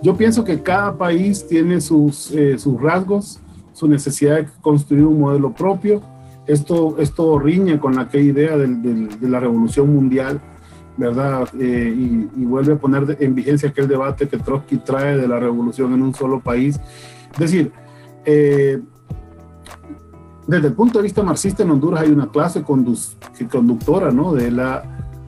Yo 0.07 0.17
pienso 0.17 0.45
que 0.45 0.63
cada 0.63 0.97
país 0.97 1.49
tiene 1.49 1.81
sus, 1.81 2.31
eh, 2.31 2.59
sus 2.59 2.81
rasgos, 2.81 3.41
su 3.73 3.89
necesidad 3.89 4.37
de 4.37 4.47
construir 4.61 5.05
un 5.05 5.19
modelo 5.19 5.53
propio. 5.53 6.01
Esto, 6.47 6.95
esto 7.01 7.41
riñe 7.41 7.81
con 7.81 7.99
aquella 7.99 8.25
idea 8.25 8.57
de, 8.57 8.69
de 8.69 9.29
la 9.29 9.41
revolución 9.41 9.93
mundial 9.93 10.41
¿verdad? 10.97 11.49
Eh, 11.59 11.93
y, 12.37 12.45
vuelve 12.45 12.75
a 12.75 12.77
poner 12.77 13.17
en 13.19 13.35
vigencia 13.35 13.71
aquel 13.71 13.89
debate 13.89 14.29
que 14.29 14.39
Trotsky 14.39 14.77
trae 14.77 15.17
de 15.17 15.27
la 15.27 15.41
revolución 15.41 15.93
en 15.93 16.03
un 16.03 16.15
solo 16.15 16.39
país. 16.39 16.79
Es 17.33 17.39
decir, 17.41 17.73
eh, 18.25 18.81
desde 20.47 20.69
el 20.69 20.75
punto 20.75 21.01
de 21.01 21.03
vista 21.03 21.25
marxista 21.25 21.65
en 21.65 21.73
Honduras 21.73 22.03
hay 22.03 22.13
una 22.13 22.31
clase 22.31 22.63
conductora 22.63 24.13
¿no? 24.13 24.35
de, 24.35 24.53
la, 24.53 24.85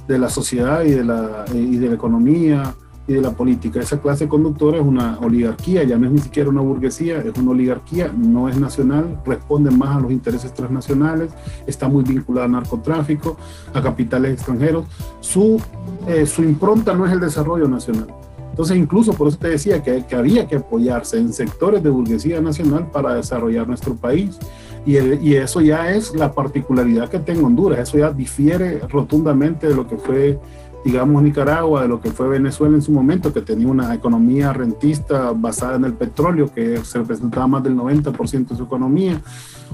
de 0.06 0.18
la 0.20 0.28
sociedad 0.28 0.84
y 0.84 0.92
de 0.92 1.02
la, 1.02 1.46
y 1.52 1.78
de 1.78 1.88
la 1.88 1.96
economía 1.96 2.76
de 3.14 3.22
la 3.22 3.32
política. 3.32 3.80
Esa 3.80 4.00
clase 4.00 4.28
conductora 4.28 4.78
es 4.78 4.84
una 4.84 5.18
oligarquía, 5.20 5.82
ya 5.84 5.96
no 5.96 6.06
es 6.06 6.12
ni 6.12 6.18
siquiera 6.18 6.50
una 6.50 6.60
burguesía, 6.60 7.18
es 7.18 7.38
una 7.38 7.52
oligarquía, 7.52 8.12
no 8.16 8.48
es 8.48 8.58
nacional, 8.58 9.20
responde 9.24 9.70
más 9.70 9.96
a 9.96 10.00
los 10.00 10.12
intereses 10.12 10.52
transnacionales, 10.52 11.30
está 11.66 11.88
muy 11.88 12.04
vinculada 12.04 12.46
al 12.46 12.52
narcotráfico, 12.52 13.36
a 13.72 13.82
capitales 13.82 14.32
extranjeros. 14.32 14.84
Su, 15.20 15.60
eh, 16.06 16.26
su 16.26 16.42
impronta 16.42 16.94
no 16.94 17.06
es 17.06 17.12
el 17.12 17.20
desarrollo 17.20 17.66
nacional. 17.68 18.08
Entonces, 18.50 18.76
incluso 18.76 19.12
por 19.12 19.28
eso 19.28 19.38
te 19.38 19.48
decía 19.48 19.82
que, 19.82 20.04
que 20.04 20.16
había 20.16 20.48
que 20.48 20.56
apoyarse 20.56 21.16
en 21.16 21.32
sectores 21.32 21.80
de 21.80 21.90
burguesía 21.90 22.40
nacional 22.40 22.90
para 22.90 23.14
desarrollar 23.14 23.68
nuestro 23.68 23.94
país. 23.94 24.36
Y, 24.84 24.98
y, 24.98 25.36
eso 25.36 25.60
ya 25.60 25.92
es 25.92 26.14
la 26.14 26.32
particularidad 26.32 27.08
que 27.08 27.18
tengo 27.18 27.46
Honduras, 27.46 27.78
eso 27.80 27.98
ya 27.98 28.10
difiere 28.10 28.80
rotundamente 28.88 29.68
de 29.68 29.74
lo 29.74 29.86
que 29.86 29.96
fue 29.96 30.40
digamos, 30.88 31.22
Nicaragua, 31.22 31.82
de 31.82 31.88
lo 31.88 32.00
que 32.00 32.10
fue 32.10 32.28
Venezuela 32.28 32.74
en 32.74 32.80
su 32.80 32.92
momento, 32.92 33.30
que 33.30 33.42
tenía 33.42 33.68
una 33.68 33.94
economía 33.94 34.54
rentista 34.54 35.32
basada 35.36 35.76
en 35.76 35.84
el 35.84 35.92
petróleo, 35.92 36.50
que 36.50 36.78
se 36.78 36.98
representaba 37.00 37.46
más 37.46 37.62
del 37.62 37.76
90% 37.76 38.48
de 38.48 38.56
su 38.56 38.62
economía, 38.62 39.20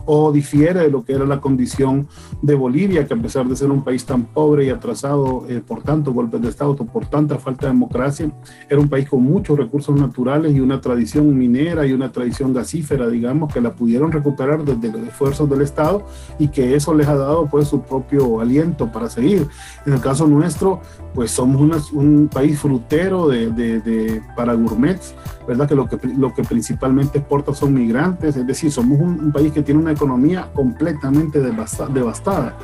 o 0.07 0.33
difiere 0.33 0.81
de 0.81 0.90
lo 0.90 1.05
que 1.05 1.12
era 1.12 1.24
la 1.24 1.40
condición 1.40 2.09
de 2.42 2.57
Bolivia, 2.57 3.07
que 3.07 3.14
a 3.14 3.16
pesar 3.16 3.46
de 3.46 3.55
ser 3.55 3.70
un 3.70 3.85
país 3.85 4.05
tan 4.05 4.24
pobre 4.24 4.64
y 4.66 4.70
atrasado 4.70 5.46
eh, 5.48 5.62
por 5.64 5.85
tantos 5.85 6.12
golpes 6.12 6.42
de 6.42 6.48
Estado, 6.48 6.74
por 6.74 7.07
tanta 7.07 7.38
falta 7.38 7.66
de 7.66 7.72
democracia, 7.72 8.29
era 8.68 8.81
un 8.81 8.88
país 8.88 9.09
con 9.09 9.22
muchos 9.22 9.57
recursos 9.57 9.98
naturales 9.98 10.53
y 10.53 10.59
una 10.59 10.81
tradición 10.81 11.38
minera 11.38 11.87
y 11.87 11.92
una 11.92 12.11
tradición 12.11 12.53
gasífera, 12.53 13.07
digamos, 13.07 13.55
que 13.55 13.61
la 13.61 13.72
pudieron 13.72 14.11
recuperar 14.11 14.64
desde 14.64 14.90
los 14.90 15.07
esfuerzos 15.07 15.48
del 15.48 15.62
Estado 15.62 16.05
y 16.40 16.48
que 16.48 16.74
eso 16.74 16.92
les 16.92 17.07
ha 17.07 17.14
dado 17.14 17.46
pues 17.46 17.68
su 17.68 17.83
propio 17.83 18.40
aliento 18.40 18.90
para 18.90 19.09
seguir. 19.09 19.46
En 19.87 19.92
el 19.92 20.00
caso 20.00 20.27
nuestro, 20.27 20.81
pues 21.14 21.30
somos 21.30 21.92
un 21.92 22.28
país 22.32 22.58
frutero 22.58 23.28
de, 23.28 23.50
de, 23.50 24.22
para 24.36 24.54
gourmets, 24.54 25.14
¿verdad? 25.46 25.68
Que 25.68 25.74
lo, 25.74 25.88
que 25.88 25.98
lo 26.16 26.32
que 26.32 26.42
principalmente 26.42 27.18
exporta 27.18 27.54
son 27.54 27.74
migrantes, 27.74 28.36
es 28.36 28.46
decir, 28.46 28.70
somos 28.70 28.98
un, 29.00 29.32
país 29.32 29.52
que 29.52 29.62
tiene 29.62 29.80
una 29.80 29.92
economía 29.92 30.50
completamente 30.54 31.40
devastada 31.40 32.56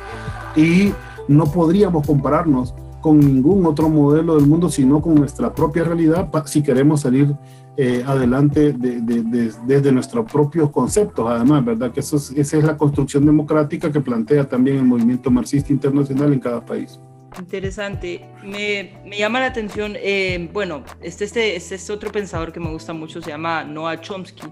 y 0.55 0.93
no 1.27 1.45
podríamos 1.45 2.05
compararnos 2.05 2.73
con 3.01 3.19
ningún 3.19 3.65
otro 3.65 3.89
modelo 3.89 4.35
del 4.35 4.45
mundo, 4.45 4.69
sino 4.69 5.01
con 5.01 5.15
nuestra 5.15 5.53
propia 5.53 5.83
realidad, 5.83 6.29
si 6.45 6.61
queremos 6.61 7.01
salir 7.01 7.35
eh, 7.77 8.03
adelante 8.05 8.73
desde 8.73 9.91
nuestros 9.91 10.31
propios 10.31 10.69
conceptos, 10.69 11.25
además, 11.27 11.65
¿verdad? 11.65 11.91
Que 11.91 12.01
eso 12.01 12.17
esa 12.17 12.57
es 12.57 12.63
la 12.63 12.77
construcción 12.77 13.25
democrática 13.25 13.91
que 13.91 14.01
plantea 14.01 14.47
también 14.47 14.77
el 14.77 14.85
movimiento 14.85 15.31
marxista 15.31 15.73
internacional 15.73 16.31
en 16.31 16.39
cada 16.39 16.63
país. 16.63 16.99
Interesante. 17.37 18.21
Me, 18.43 18.91
me, 19.05 19.17
llama 19.17 19.39
la 19.39 19.47
atención, 19.47 19.95
eh, 19.97 20.49
bueno, 20.51 20.83
este, 21.01 21.25
este, 21.25 21.55
este, 21.55 21.75
es 21.75 21.89
otro 21.89 22.11
pensador 22.11 22.51
que 22.51 22.59
me 22.59 22.69
gusta 22.69 22.93
mucho, 22.93 23.21
se 23.21 23.29
llama 23.29 23.63
Noah 23.63 24.01
Chomsky. 24.01 24.43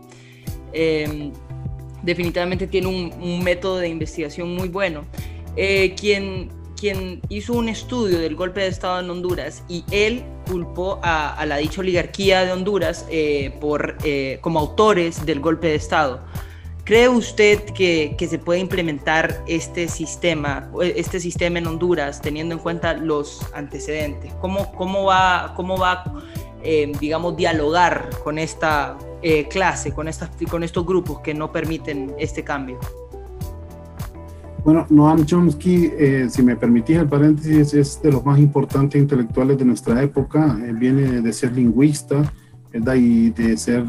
Em, 0.72 1.32
definitivamente 2.04 2.68
tiene 2.68 2.88
un, 2.88 3.44
método 3.44 3.78
de 3.78 3.90
investigación 3.90 4.56
muy 4.56 4.70
bueno. 4.70 5.04
Eh, 5.58 5.94
quien, 6.00 6.50
quien 6.80 7.22
hizo 7.28 7.54
un 7.54 7.68
estudio 7.68 8.20
del 8.20 8.36
golpe 8.36 8.62
de 8.62 8.68
Estado 8.68 9.02
en 9.02 9.10
Honduras 9.10 9.64
y 9.68 9.84
él 9.92 10.24
culpó 10.48 11.00
a, 11.04 11.34
a 11.34 11.46
la 11.46 11.58
dicha 11.58 11.82
oligarquía 11.82 12.46
de 12.46 12.54
Honduras 12.54 13.06
eh, 13.12 13.52
por, 13.60 13.98
como 14.40 14.60
autores 14.60 15.26
del 15.26 15.42
golpe 15.42 15.68
de 15.68 15.76
Estado. 15.76 16.22
¿Cree 16.90 17.08
usted 17.08 17.66
que, 17.66 18.16
se 18.28 18.40
puede 18.40 18.60
implementar 18.60 19.44
este 19.46 19.88
sistema, 19.88 20.72
este 20.82 21.20
sistema 21.20 21.60
en 21.60 21.68
Honduras 21.68 22.20
teniendo 22.20 22.56
en 22.56 22.62
cuenta 22.62 22.96
los 22.96 23.46
antecedentes? 23.54 24.34
¿Cómo, 24.42 24.72
cómo 24.72 25.04
va, 25.04 25.54
cómo 25.56 25.78
va 25.78 26.04
eh, 26.64 26.92
digamos, 27.00 27.38
dialogar 27.38 28.10
con 28.24 28.40
esta 28.40 28.98
eh, 29.22 29.48
clase, 29.50 29.92
con, 29.92 30.08
estas, 30.08 30.32
con 30.50 30.64
estos 30.64 30.84
grupos 30.84 31.20
que 31.20 31.36
no 31.36 31.52
permiten 31.52 32.12
este 32.18 32.44
cambio? 32.44 32.80
Bueno, 34.64 34.88
Noam 34.90 35.28
Chomsky, 35.28 35.92
eh, 35.96 36.28
si 36.28 36.42
me 36.42 36.56
permitís 36.56 36.98
el 36.98 37.08
paréntesis, 37.08 37.72
es 37.76 38.02
de 38.02 38.14
los 38.14 38.26
más 38.26 38.40
importantes 38.40 39.00
intelectuales 39.00 39.60
de 39.60 39.66
nuestra 39.66 40.02
época. 40.02 40.58
viene 40.74 41.22
de 41.22 41.34
ser 41.34 41.52
lingüista. 41.52 42.34
Y 42.72 43.32
de 43.32 43.58
ser 43.58 43.84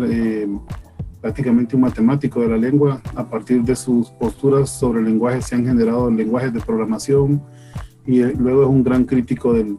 prácticamente 1.21 1.77
un 1.77 1.83
matemático 1.83 2.41
de 2.41 2.49
la 2.49 2.57
lengua. 2.57 3.01
A 3.15 3.25
partir 3.25 3.63
de 3.63 3.77
sus 3.77 4.11
posturas 4.11 4.71
sobre 4.71 5.01
el 5.01 5.07
lenguaje 5.07 5.43
se 5.43 5.55
han 5.55 5.67
generado 5.67 6.11
lenguajes 6.11 6.53
de 6.53 6.61
programación 6.61 7.43
y 8.07 8.23
eh, 8.23 8.35
luego 8.39 8.63
es 8.63 8.69
un 8.69 8.83
gran 8.83 9.05
crítico 9.05 9.53
del, 9.53 9.79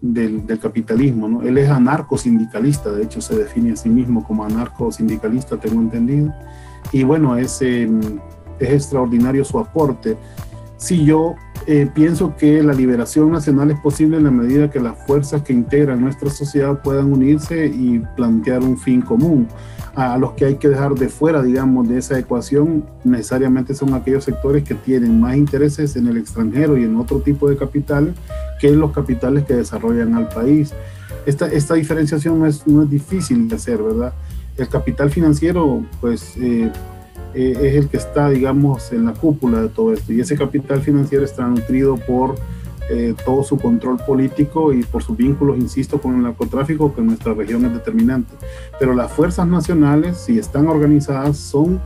del, 0.00 0.58
capitalismo. 0.58 1.28
¿no? 1.28 1.42
Él 1.42 1.58
es 1.58 1.68
anarco-sindicalista, 1.68 2.90
de 2.92 3.04
hecho 3.04 3.20
se 3.20 3.36
define 3.36 3.72
a 3.72 3.76
sí 3.76 3.88
mismo 3.88 4.24
como 4.24 4.44
anarco-sindicalista, 4.44 5.58
tengo 5.58 5.80
entendido. 5.80 6.32
Y 6.92 7.02
bueno, 7.02 7.36
es, 7.36 7.60
em, 7.60 8.00
es 8.58 8.70
extraordinario 8.70 9.44
su 9.44 9.58
aporte. 9.58 10.16
Si 10.76 11.04
yo 11.04 11.34
eh, 11.66 11.88
pienso 11.92 12.34
que 12.36 12.62
la 12.62 12.72
liberación 12.72 13.30
nacional 13.30 13.70
es 13.70 13.80
posible 13.80 14.16
en 14.16 14.24
la 14.24 14.30
medida 14.30 14.70
que 14.70 14.80
las 14.80 14.96
fuerzas 15.06 15.42
que 15.42 15.52
integran 15.52 16.00
nuestra 16.00 16.30
sociedad 16.30 16.80
puedan 16.82 17.12
unirse 17.12 17.66
y 17.66 17.98
plantear 18.16 18.62
un 18.62 18.78
fin 18.78 19.02
común 19.02 19.48
a 19.94 20.18
los 20.18 20.32
que 20.32 20.44
hay 20.44 20.56
que 20.56 20.68
dejar 20.68 20.94
de 20.94 21.08
fuera, 21.08 21.42
digamos, 21.42 21.88
de 21.88 21.98
esa 21.98 22.18
ecuación, 22.18 22.84
necesariamente 23.04 23.74
son 23.74 23.94
aquellos 23.94 24.24
sectores 24.24 24.64
que 24.64 24.74
tienen 24.74 25.20
más 25.20 25.36
intereses 25.36 25.96
en 25.96 26.06
el 26.06 26.16
extranjero 26.16 26.76
y 26.76 26.84
en 26.84 26.96
otro 26.96 27.20
tipo 27.20 27.48
de 27.48 27.56
capital 27.56 28.14
que 28.60 28.70
los 28.70 28.92
capitales 28.92 29.44
que 29.44 29.54
desarrollan 29.54 30.14
al 30.14 30.28
país. 30.28 30.72
Esta, 31.26 31.46
esta 31.46 31.74
diferenciación 31.74 32.38
no 32.38 32.46
es, 32.46 32.66
no 32.66 32.82
es 32.82 32.90
difícil 32.90 33.48
de 33.48 33.56
hacer, 33.56 33.82
¿verdad? 33.82 34.12
El 34.56 34.68
capital 34.68 35.10
financiero, 35.10 35.84
pues, 36.00 36.36
eh, 36.36 36.70
eh, 37.34 37.58
es 37.62 37.74
el 37.76 37.88
que 37.88 37.98
está, 37.98 38.30
digamos, 38.30 38.92
en 38.92 39.04
la 39.04 39.12
cúpula 39.12 39.62
de 39.62 39.68
todo 39.68 39.92
esto. 39.92 40.12
Y 40.12 40.20
ese 40.20 40.36
capital 40.36 40.80
financiero 40.80 41.24
está 41.24 41.46
nutrido 41.46 41.96
por 41.96 42.36
eh, 42.90 43.14
todo 43.24 43.42
su 43.42 43.58
control 43.58 43.98
político 43.98 44.72
y 44.72 44.82
por 44.82 45.02
sus 45.02 45.16
vínculos, 45.16 45.58
insisto, 45.58 46.00
con 46.00 46.14
el 46.14 46.22
narcotráfico, 46.22 46.94
que 46.94 47.00
en 47.00 47.08
nuestra 47.08 47.34
región 47.34 47.64
es 47.64 47.72
determinante. 47.72 48.32
Pero 48.78 48.94
las 48.94 49.12
fuerzas 49.12 49.46
nacionales, 49.46 50.16
si 50.16 50.38
están 50.38 50.68
organizadas, 50.68 51.36
son 51.36 51.80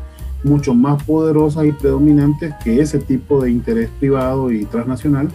mucho 0.45 0.75
más 0.75 1.03
poderosas 1.05 1.67
y 1.67 1.73
predominantes 1.73 2.55
que 2.63 2.81
ese 2.81 2.99
tipo 2.99 3.43
de 3.43 3.51
interés 3.51 3.91
privado 3.99 4.51
y 4.51 4.65
transnacional 4.65 5.29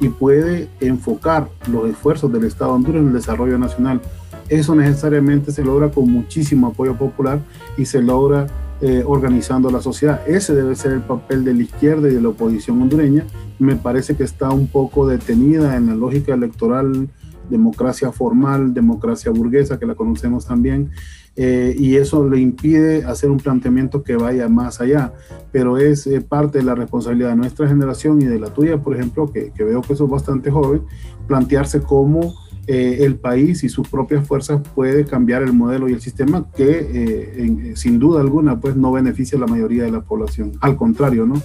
y 0.00 0.08
puede 0.08 0.68
enfocar 0.80 1.48
los 1.70 1.88
esfuerzos 1.88 2.32
del 2.32 2.44
Estado 2.44 2.72
de 2.72 2.76
Honduras 2.76 3.02
en 3.02 3.08
el 3.08 3.14
desarrollo 3.14 3.58
nacional. 3.58 4.00
Eso 4.48 4.74
necesariamente 4.74 5.52
se 5.52 5.64
logra 5.64 5.90
con 5.90 6.10
muchísimo 6.10 6.66
apoyo 6.66 6.96
popular 6.96 7.40
y 7.76 7.86
se 7.86 8.02
logra 8.02 8.48
eh, 8.82 9.04
organizando 9.06 9.70
la 9.70 9.80
sociedad. 9.80 10.20
Ese 10.26 10.54
debe 10.54 10.74
ser 10.74 10.90
el 10.90 11.02
papel 11.02 11.44
de 11.44 11.54
la 11.54 11.62
izquierda 11.62 12.08
y 12.08 12.14
de 12.14 12.20
la 12.20 12.30
oposición 12.30 12.82
hondureña. 12.82 13.24
Me 13.60 13.76
parece 13.76 14.16
que 14.16 14.24
está 14.24 14.50
un 14.50 14.66
poco 14.66 15.06
detenida 15.06 15.76
en 15.76 15.86
la 15.86 15.94
lógica 15.94 16.34
electoral, 16.34 17.08
democracia 17.48 18.10
formal, 18.10 18.74
democracia 18.74 19.30
burguesa, 19.30 19.78
que 19.78 19.86
la 19.86 19.94
conocemos 19.94 20.46
también, 20.46 20.90
eh, 21.36 21.74
y 21.78 21.94
eso 21.94 22.28
le 22.28 22.40
impide 22.40 23.04
hacer 23.04 23.30
un 23.30 23.38
planteamiento 23.38 24.02
que 24.02 24.16
vaya 24.16 24.48
más 24.48 24.80
allá. 24.80 25.12
Pero 25.52 25.78
es 25.78 26.06
eh, 26.06 26.20
parte 26.20 26.58
de 26.58 26.64
la 26.64 26.74
responsabilidad 26.74 27.30
de 27.30 27.36
nuestra 27.36 27.68
generación 27.68 28.20
y 28.20 28.24
de 28.24 28.40
la 28.40 28.52
tuya, 28.52 28.78
por 28.78 28.96
ejemplo, 28.96 29.30
que, 29.32 29.52
veo 29.58 29.80
que 29.82 29.94
sos 29.94 30.10
bastante 30.10 30.50
joven, 30.50 30.82
plantearse 31.28 31.80
cómo 31.80 32.34
eh, 32.66 32.98
el 33.00 33.16
país 33.16 33.64
y 33.64 33.68
sus 33.68 33.88
propias 33.88 34.26
fuerzas 34.26 34.60
puede 34.74 35.04
cambiar 35.04 35.42
el 35.42 35.52
modelo 35.52 35.88
y 35.88 35.94
el 35.94 36.00
sistema 36.00 36.46
que 36.54 36.90
eh, 36.94 37.72
sin 37.74 37.98
duda 37.98 38.20
alguna 38.20 38.60
pues 38.60 38.76
no 38.76 38.92
beneficia 38.92 39.36
a 39.36 39.40
la 39.40 39.48
mayoría 39.48 39.82
de 39.82 39.90
la 39.90 40.00
población. 40.00 40.52
Al 40.60 40.76
contrario, 40.76 41.26
¿no? 41.26 41.42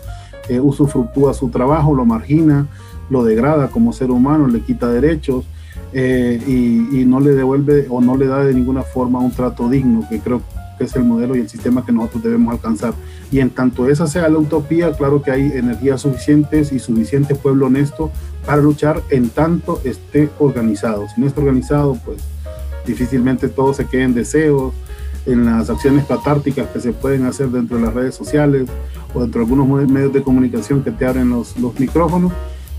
Eh, 0.48 0.60
usufructúa 0.60 1.34
su 1.34 1.50
trabajo, 1.50 1.96
lo 1.96 2.06
margina, 2.06 2.68
lo 3.10 3.24
degrada 3.24 3.70
como 3.70 3.94
ser 3.94 4.12
humano, 4.12 4.48
le 4.48 4.62
quita 4.62 4.90
derechos 4.90 5.46
y, 5.94 7.00
y, 7.00 7.06
no 7.08 7.20
le 7.20 7.32
devuelve 7.32 7.88
o 7.90 8.02
no 8.02 8.18
le 8.18 8.28
da 8.28 8.44
de 8.44 8.54
ninguna 8.54 8.84
forma 8.84 9.20
un 9.20 9.32
trato 9.32 9.68
digno, 9.70 10.08
que 10.08 10.20
creo 10.20 10.42
que 10.78 10.86
es 10.86 10.96
el 10.96 11.04
modelo 11.04 11.36
y 11.36 11.40
el 11.40 11.50
sistema 11.50 11.86
que 11.86 11.92
nosotros 11.92 12.24
debemos 12.24 12.54
alcanzar. 12.54 12.94
Y 13.32 13.40
en 13.40 13.50
tanto 13.50 13.90
esa 13.90 14.08
sea 14.08 14.30
la 14.30 14.38
utopía, 14.38 14.92
claro 14.94 15.22
que 15.22 15.32
hay 15.32 15.52
energías 15.54 16.02
suficientes 16.02 16.72
y 16.72 16.80
suficiente 16.80 17.36
pueblo 17.36 17.68
honesto 17.68 18.12
para 18.46 18.62
luchar 18.62 19.02
en 19.10 19.30
tanto 19.30 19.82
esté 19.84 20.30
organizado. 20.40 21.06
Si 21.14 21.20
no 21.20 21.28
está 21.28 21.42
organizado, 21.42 21.98
pues 22.06 22.20
difícilmente 22.86 23.50
todo 23.50 23.74
se 23.74 23.86
quede 23.86 24.04
en 24.04 24.14
deseos, 24.14 24.74
en 25.26 25.46
las 25.46 25.70
acciones 25.70 26.06
catárticas 26.06 26.68
que 26.70 26.80
se 26.80 26.94
pueden 26.94 27.26
hacer 27.26 27.50
dentro 27.50 27.78
de 27.78 27.84
las 27.84 27.94
redes 27.94 28.16
sociales 28.16 28.70
o 29.14 29.22
dentro 29.22 29.40
de 29.40 29.46
algunos 29.52 29.90
medios 29.90 30.14
de 30.14 30.24
comunicación 30.24 30.84
que 30.84 30.92
te 30.92 31.06
abren 31.06 31.30
los, 31.30 31.58
los 31.58 31.78
micrófonos. 31.80 32.32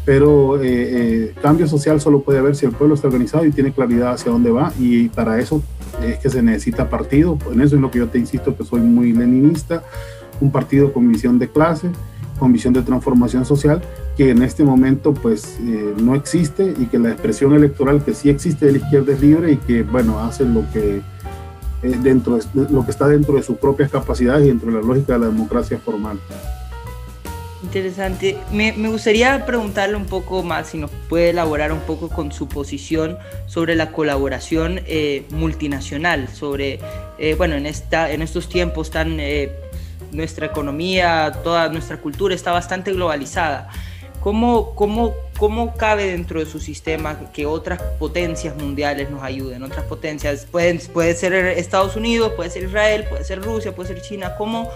Pero 0.08 0.56
eh, 0.56 0.62
eh, 0.64 1.34
cambio 1.42 1.68
social 1.68 2.00
solo 2.00 2.22
puede 2.22 2.38
haber 2.38 2.56
si 2.56 2.64
el 2.64 2.72
pueblo 2.72 2.94
está 2.94 3.08
organizado 3.08 3.44
y 3.44 3.50
tiene 3.50 3.72
claridad 3.72 4.14
hacia 4.14 4.32
dónde 4.32 4.50
va 4.50 4.72
y 4.78 5.10
para 5.10 5.38
eso 5.38 5.62
es 6.02 6.16
que 6.16 6.30
se 6.30 6.40
necesita 6.42 6.88
partido. 6.88 7.36
En 7.52 7.60
eso 7.60 7.76
es 7.76 7.82
lo 7.82 7.90
que 7.90 7.98
yo 7.98 8.08
te 8.08 8.18
insisto 8.18 8.56
que 8.56 8.64
soy 8.64 8.80
muy 8.80 9.12
leninista, 9.12 9.82
un 10.40 10.50
partido 10.50 10.94
con 10.94 11.06
visión 11.12 11.38
de 11.38 11.48
clase, 11.48 11.90
con 12.38 12.54
visión 12.54 12.72
de 12.72 12.80
transformación 12.80 13.44
social, 13.44 13.82
que 14.16 14.30
en 14.30 14.40
este 14.40 14.64
momento 14.64 15.12
pues 15.12 15.58
eh, 15.60 15.92
no 16.02 16.14
existe 16.14 16.74
y 16.78 16.86
que 16.86 16.98
la 16.98 17.10
expresión 17.10 17.52
electoral 17.52 18.02
que 18.02 18.14
sí 18.14 18.30
existe 18.30 18.64
de 18.64 18.72
la 18.72 18.78
izquierda 18.78 19.12
es 19.12 19.20
libre 19.20 19.52
y 19.52 19.56
que 19.58 19.82
bueno, 19.82 20.20
hace 20.20 20.46
lo 20.46 20.64
que, 20.72 21.02
dentro 21.82 22.36
de, 22.36 22.44
lo 22.70 22.82
que 22.82 22.92
está 22.92 23.08
dentro 23.08 23.34
de 23.34 23.42
sus 23.42 23.58
propias 23.58 23.90
capacidades 23.90 24.46
y 24.46 24.48
dentro 24.48 24.72
de 24.72 24.80
la 24.80 24.86
lógica 24.88 25.12
de 25.12 25.18
la 25.18 25.26
democracia 25.26 25.76
formal. 25.76 26.18
Interesante. 27.62 28.38
Me, 28.52 28.72
me, 28.72 28.88
gustaría 28.88 29.44
preguntarle 29.44 29.96
un 29.96 30.06
poco 30.06 30.42
más, 30.44 30.68
si 30.68 30.78
nos 30.78 30.90
puede 31.08 31.30
elaborar 31.30 31.72
un 31.72 31.80
poco 31.80 32.08
con 32.08 32.30
su 32.30 32.48
posición 32.48 33.18
sobre 33.46 33.74
la 33.74 33.90
colaboración 33.90 34.80
eh, 34.86 35.24
multinacional, 35.30 36.28
sobre, 36.28 36.78
bueno, 37.36 37.56
en, 37.56 37.66
esta, 37.66 38.12
en 38.12 38.22
estos 38.22 38.48
tiempos 38.48 38.90
tan 38.90 39.18
nuestra 40.12 40.46
economía, 40.46 41.32
toda 41.42 41.68
nuestra 41.68 41.98
cultura 41.98 42.34
está 42.34 42.52
bastante 42.52 42.92
globalizada. 42.92 43.68
¿Cómo, 44.20 44.74
cómo, 44.74 45.14
cómo 45.38 45.76
cabe 45.76 46.06
dentro 46.10 46.40
de 46.40 46.46
su 46.46 46.58
sistema 46.58 47.30
que 47.32 47.46
otras 47.46 47.80
potencias 47.98 48.56
mundiales 48.56 49.10
nos 49.10 49.22
ayuden? 49.22 49.62
Otras 49.62 49.84
potencias, 49.84 50.44
pueden, 50.44 50.80
puede 50.92 51.14
ser 51.14 51.34
Estados 51.34 51.94
Unidos, 51.94 52.32
puede 52.34 52.50
ser 52.50 52.64
Israel, 52.64 53.04
puede 53.08 53.24
ser 53.24 53.40
Rusia, 53.40 53.74
puede 53.74 53.94
ser 53.94 54.02
China. 54.02 54.34
¿Cómo, 54.36 54.68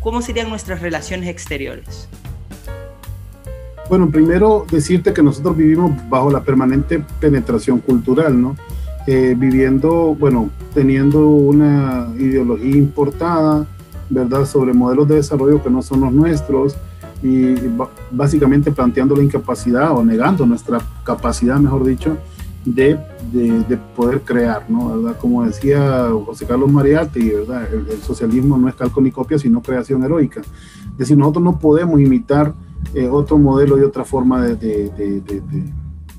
cómo 0.00 0.20
serían 0.20 0.48
nuestras 0.48 0.80
relaciones 0.80 1.28
exteriores? 1.28 2.08
Bueno, 3.88 4.10
primero 4.10 4.66
decirte 4.70 5.12
que 5.14 5.22
nosotros 5.22 5.56
vivimos 5.56 5.92
bajo 6.10 6.30
la 6.30 6.42
permanente 6.42 7.02
penetración 7.20 7.78
cultural, 7.78 8.40
¿no? 8.40 8.54
Eh, 9.06 9.34
viviendo, 9.36 10.14
bueno, 10.14 10.50
teniendo 10.74 11.26
una 11.26 12.08
ideología 12.18 12.76
importada, 12.76 13.66
¿verdad?, 14.10 14.44
sobre 14.44 14.74
modelos 14.74 15.08
de 15.08 15.14
desarrollo 15.14 15.62
que 15.62 15.70
no 15.70 15.80
son 15.80 16.02
los 16.02 16.12
nuestros 16.12 16.76
y 17.22 17.54
básicamente 18.10 18.70
planteando 18.70 19.16
la 19.16 19.22
incapacidad 19.22 19.96
o 19.96 20.04
negando 20.04 20.44
nuestra 20.44 20.78
capacidad, 21.02 21.56
mejor 21.58 21.84
dicho, 21.84 22.18
de, 22.64 22.98
de, 23.32 23.78
poder 23.96 24.20
crear, 24.20 24.68
¿no? 24.68 24.96
¿verdad? 24.96 25.18
Como 25.18 25.44
decía 25.44 26.08
José 26.26 26.44
Carlos 26.44 26.70
Mariatti, 26.70 27.30
¿verdad? 27.30 27.66
El, 27.72 28.02
socialismo 28.02 28.58
no 28.58 28.68
es 28.68 28.74
calco 28.74 29.00
ni 29.00 29.10
copia, 29.10 29.38
sino 29.38 29.62
creación 29.62 30.04
heroica. 30.04 30.40
Es 30.92 30.98
decir, 30.98 31.16
nosotros 31.16 31.42
no 31.42 31.58
podemos 31.58 31.98
imitar 32.00 32.52
eh, 32.94 33.08
otro 33.08 33.38
modelo 33.38 33.78
y 33.78 33.82
otra 33.82 34.04
forma 34.04 34.42
de, 34.42 34.56
de, 34.56 35.42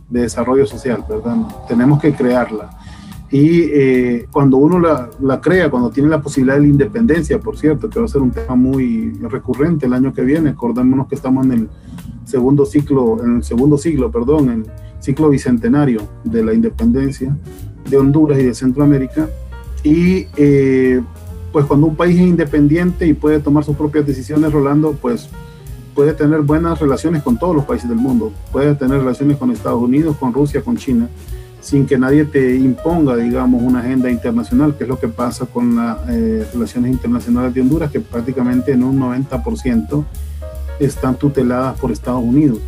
desarrollo 0.10 0.65
social, 0.65 1.04
¿verdad? 1.08 1.38
Tenemos 1.67 2.02
que 2.02 2.13
crearla. 2.13 2.69
Y 3.32 3.62
eh, 3.72 4.28
cuando 4.32 4.58
uno 4.58 4.80
la, 4.80 5.10
la, 5.22 5.39
crea, 5.39 5.69
cuando 5.69 5.91
tiene 5.91 6.10
la 6.10 6.19
posibilidad 6.19 6.56
de 6.56 6.62
la 6.62 6.67
independencia, 6.67 7.39
por 7.39 7.58
cierto, 7.58 7.89
que 7.89 8.00
va 8.00 8.06
a 8.06 8.08
ser 8.08 8.22
un 8.22 8.32
tema 8.32 8.56
muy 8.56 9.12
recurrente 9.22 9.86
el 9.86 9.93
año 9.93 10.13
que 10.13 10.24
viene, 10.24 10.50
acordémonos 10.50 11.08
que 11.08 11.15
estamos 11.15 11.45
en 11.45 11.52
el 11.52 11.69
segundo 12.26 12.65
ciclo, 12.65 13.24
en 13.24 13.38
el 13.38 13.43
segundo 13.43 13.78
siglo, 13.78 14.12
perdón, 14.12 14.50
en 14.50 14.60
el 14.62 14.65
ciclo 15.00 15.30
bicentenario 15.30 16.02
de 16.24 16.43
la 16.43 16.54
independencia 16.54 17.36
de 17.89 17.98
Honduras 17.98 18.39
y 18.39 18.45
de 18.45 18.54
Centroamérica. 18.54 19.30
Y 19.84 20.28
eh, 20.36 21.02
pues 21.52 21.65
cuando 21.65 21.88
un 21.88 21.95
país 21.95 22.15
es 22.15 22.28
independiente 22.28 23.08
y 23.08 23.13
puede 23.13 23.39
tomar 23.39 23.63
sus 23.63 23.76
propias 23.76 24.06
decisiones, 24.06 24.52
Rolando, 24.52 24.93
pues 24.93 25.30
puede 26.00 26.14
tener 26.14 26.40
buenas 26.44 26.80
relaciones 26.80 27.22
con 27.24 27.38
todos 27.38 27.54
los 27.54 27.66
países 27.66 27.90
del 27.90 27.98
mundo, 27.98 28.32
puede 28.54 28.74
tener 28.74 29.00
relaciones 29.00 29.36
con 29.36 29.52
Estados 29.52 29.82
Unidos, 29.82 30.16
con 30.16 30.32
Rusia, 30.32 30.62
con 30.62 30.78
China 30.78 31.10
sin 31.60 31.86
que 31.86 31.98
nadie 31.98 32.24
te 32.24 32.56
imponga, 32.56 33.18
digamos, 33.18 33.62
una 33.62 33.80
agenda 33.80 34.10
internacional, 34.10 34.78
que 34.78 34.86
es 34.86 34.90
lo 34.90 34.98
que 34.98 35.10
pasa 35.10 35.46
con 35.46 35.76
las 35.76 35.98
eh, 36.08 36.48
relaciones 36.54 36.94
internacionales 36.94 37.54
de 37.54 37.60
Honduras, 37.60 37.92
que 37.92 38.00
prácticamente 38.00 38.72
en 38.72 38.86
un 38.86 38.98
90% 38.98 40.06
están 40.80 41.16
tuteladas 41.16 41.78
por 41.78 41.92
Estados 41.92 42.24
Unidos. 42.24 42.60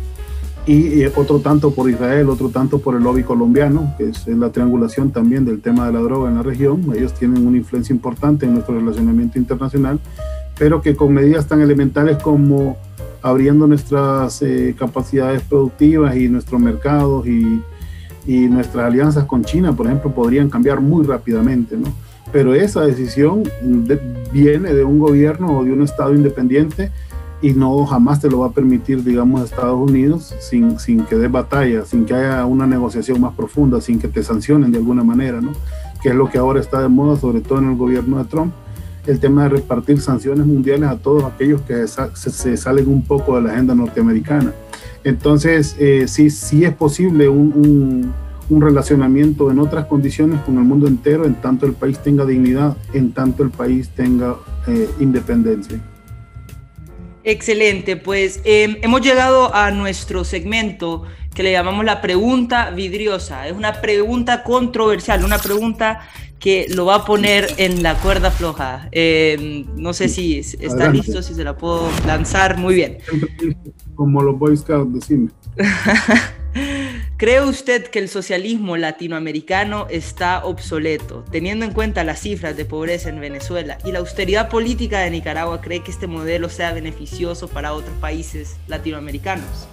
Y 0.66 1.02
otro 1.06 1.38
tanto 1.38 1.70
por 1.70 1.88
Israel, 1.88 2.28
otro 2.28 2.50
tanto 2.50 2.80
por 2.80 2.96
el 2.96 3.02
lobby 3.02 3.22
colombiano, 3.22 3.94
que 3.96 4.10
es 4.10 4.26
la 4.26 4.50
triangulación 4.50 5.10
también 5.10 5.46
del 5.46 5.62
tema 5.62 5.86
de 5.86 5.94
la 5.94 6.00
droga 6.00 6.28
en 6.28 6.36
la 6.36 6.42
región. 6.42 6.92
Ellos 6.94 7.14
tienen 7.14 7.46
una 7.46 7.56
influencia 7.56 7.94
importante 7.94 8.44
en 8.44 8.52
nuestro 8.52 8.78
relacionamiento 8.78 9.38
internacional, 9.38 9.98
pero 10.58 10.82
que 10.82 10.94
con 10.94 11.14
medidas 11.14 11.46
tan 11.46 11.62
elementales 11.62 12.18
como 12.22 12.76
abriendo 13.22 13.66
nuestras 13.66 14.42
eh, 14.42 14.74
capacidades 14.78 15.42
productivas 15.42 16.16
y 16.16 16.28
nuestros 16.28 16.60
mercados 16.60 17.26
y 17.26 17.62
y 18.26 18.48
nuestras 18.48 18.86
alianzas 18.86 19.24
con 19.24 19.44
China, 19.44 19.72
por 19.74 19.86
ejemplo, 19.86 20.12
podrían 20.12 20.48
cambiar 20.48 20.80
muy 20.80 21.04
rápidamente, 21.04 21.76
¿no? 21.76 21.88
Pero 22.30 22.54
esa 22.54 22.82
decisión 22.82 23.42
viene 24.32 24.72
de 24.72 24.84
un 24.84 24.98
gobierno 24.98 25.58
o 25.58 25.64
de 25.64 25.72
un 25.72 25.82
Estado 25.82 26.14
independiente 26.14 26.90
y 27.42 27.52
no 27.52 27.84
jamás 27.84 28.20
te 28.20 28.30
lo 28.30 28.40
va 28.40 28.46
a 28.46 28.52
permitir, 28.52 29.02
digamos, 29.02 29.42
Estados 29.42 29.78
Unidos 29.78 30.34
sin, 30.40 30.78
sin 30.78 31.04
que 31.04 31.16
dé 31.16 31.28
batalla, 31.28 31.84
sin 31.84 32.06
que 32.06 32.14
haya 32.14 32.46
una 32.46 32.66
negociación 32.66 33.20
más 33.20 33.34
profunda, 33.34 33.80
sin 33.80 33.98
que 33.98 34.08
te 34.08 34.22
sancionen 34.22 34.70
de 34.70 34.78
alguna 34.78 35.02
manera, 35.02 35.40
¿no? 35.40 35.50
Que 36.00 36.10
es 36.10 36.14
lo 36.14 36.30
que 36.30 36.38
ahora 36.38 36.60
está 36.60 36.80
de 36.80 36.88
moda, 36.88 37.18
sobre 37.18 37.40
todo 37.40 37.58
en 37.58 37.70
el 37.70 37.76
gobierno 37.76 38.18
de 38.18 38.24
Trump, 38.24 38.54
el 39.06 39.18
tema 39.18 39.44
de 39.44 39.50
repartir 39.50 40.00
sanciones 40.00 40.46
mundiales 40.46 40.88
a 40.88 40.96
todos 40.96 41.24
aquellos 41.24 41.60
que 41.62 41.86
se 41.86 42.56
salen 42.56 42.88
un 42.88 43.02
poco 43.02 43.36
de 43.36 43.42
la 43.42 43.52
agenda 43.52 43.74
norteamericana. 43.74 44.52
Entonces, 45.04 45.76
eh, 45.78 46.06
sí, 46.06 46.30
sí 46.30 46.64
es 46.64 46.74
posible 46.74 47.28
un, 47.28 48.12
relacionamiento 48.50 49.50
en 49.50 49.58
otras 49.58 49.86
condiciones 49.86 50.38
con 50.42 50.58
el 50.58 50.64
mundo 50.64 50.86
entero, 50.86 51.24
en 51.24 51.34
tanto 51.36 51.64
el 51.64 51.72
país 51.72 51.98
tenga 52.00 52.26
dignidad, 52.26 52.76
en 52.92 53.12
tanto 53.12 53.42
el 53.42 53.48
país 53.48 53.88
tenga 53.88 54.36
eh, 54.66 54.90
independencia. 55.00 55.80
Excelente, 57.24 57.96
pues 57.96 58.40
em, 58.44 58.76
hemos 58.82 59.00
llegado 59.00 59.54
a 59.54 59.70
nuestro 59.70 60.24
segmento 60.24 61.04
que 61.34 61.42
le 61.42 61.52
llamamos 61.52 61.84
la 61.84 62.00
pregunta 62.00 62.70
vidriosa. 62.70 63.46
Es 63.46 63.54
una 63.54 63.80
pregunta 63.80 64.42
controversial, 64.42 65.24
una 65.24 65.38
pregunta 65.38 66.00
que 66.38 66.66
lo 66.70 66.86
va 66.86 66.96
a 66.96 67.04
poner 67.04 67.46
en 67.58 67.82
la 67.82 67.94
cuerda 67.94 68.30
floja. 68.30 68.88
Em, 68.90 69.64
no 69.76 69.92
sé 69.92 70.08
si 70.08 70.38
está 70.38 70.90
listo, 70.90 71.22
si 71.22 71.34
se 71.34 71.44
la 71.44 71.56
puedo 71.56 71.88
lanzar. 72.06 72.58
Muy 72.58 72.74
bien. 72.74 72.98
Como 73.94 74.22
los 74.22 74.38
Boy 74.38 74.56
Scouts, 74.56 74.92
decime. 74.92 75.30
¿Cree 77.22 77.40
usted 77.40 77.84
que 77.84 78.00
el 78.00 78.08
socialismo 78.08 78.76
latinoamericano 78.76 79.86
está 79.88 80.44
obsoleto? 80.44 81.22
Teniendo 81.30 81.64
en 81.64 81.70
cuenta 81.70 82.02
las 82.02 82.18
cifras 82.18 82.56
de 82.56 82.64
pobreza 82.64 83.10
en 83.10 83.20
Venezuela 83.20 83.78
y 83.84 83.92
la 83.92 84.00
austeridad 84.00 84.48
política 84.48 84.98
de 84.98 85.10
Nicaragua, 85.12 85.60
¿cree 85.60 85.84
que 85.84 85.92
este 85.92 86.08
modelo 86.08 86.48
sea 86.48 86.72
beneficioso 86.72 87.46
para 87.46 87.74
otros 87.74 87.94
países 88.00 88.56
latinoamericanos? 88.66 89.68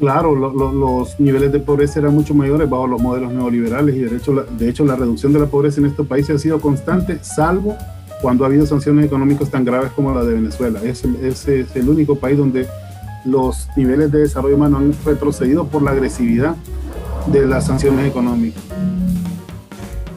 Claro, 0.00 0.34
los 0.34 1.20
niveles 1.20 1.52
de 1.52 1.60
pobreza 1.60 2.00
eran 2.00 2.14
mucho 2.14 2.32
mayores 2.32 2.66
bajo 2.66 2.86
los 2.86 3.02
modelos 3.02 3.30
neoliberales 3.30 3.94
y 3.94 3.98
de 3.98 4.16
hecho, 4.16 4.32
la, 4.32 4.44
de 4.44 4.70
hecho 4.70 4.86
la 4.86 4.96
reducción 4.96 5.34
de 5.34 5.40
la 5.40 5.46
pobreza 5.48 5.80
en 5.80 5.86
estos 5.88 6.06
países 6.06 6.36
ha 6.36 6.38
sido 6.38 6.62
constante, 6.62 7.18
salvo 7.22 7.76
cuando 8.22 8.44
ha 8.44 8.46
habido 8.46 8.64
sanciones 8.64 9.04
económicas 9.04 9.50
tan 9.50 9.66
graves 9.66 9.92
como 9.92 10.14
la 10.14 10.24
de 10.24 10.32
Venezuela. 10.32 10.80
Es, 10.82 11.04
es 11.04 11.46
el 11.76 11.90
único 11.90 12.16
país 12.16 12.38
donde 12.38 12.66
los 13.24 13.68
niveles 13.76 14.10
de 14.10 14.20
desarrollo 14.20 14.56
humano 14.56 14.78
han 14.78 14.94
retrocedido 15.04 15.66
por 15.66 15.82
la 15.82 15.92
agresividad 15.92 16.56
de 17.26 17.46
las 17.46 17.66
sanciones 17.66 18.06
económicas. 18.06 18.62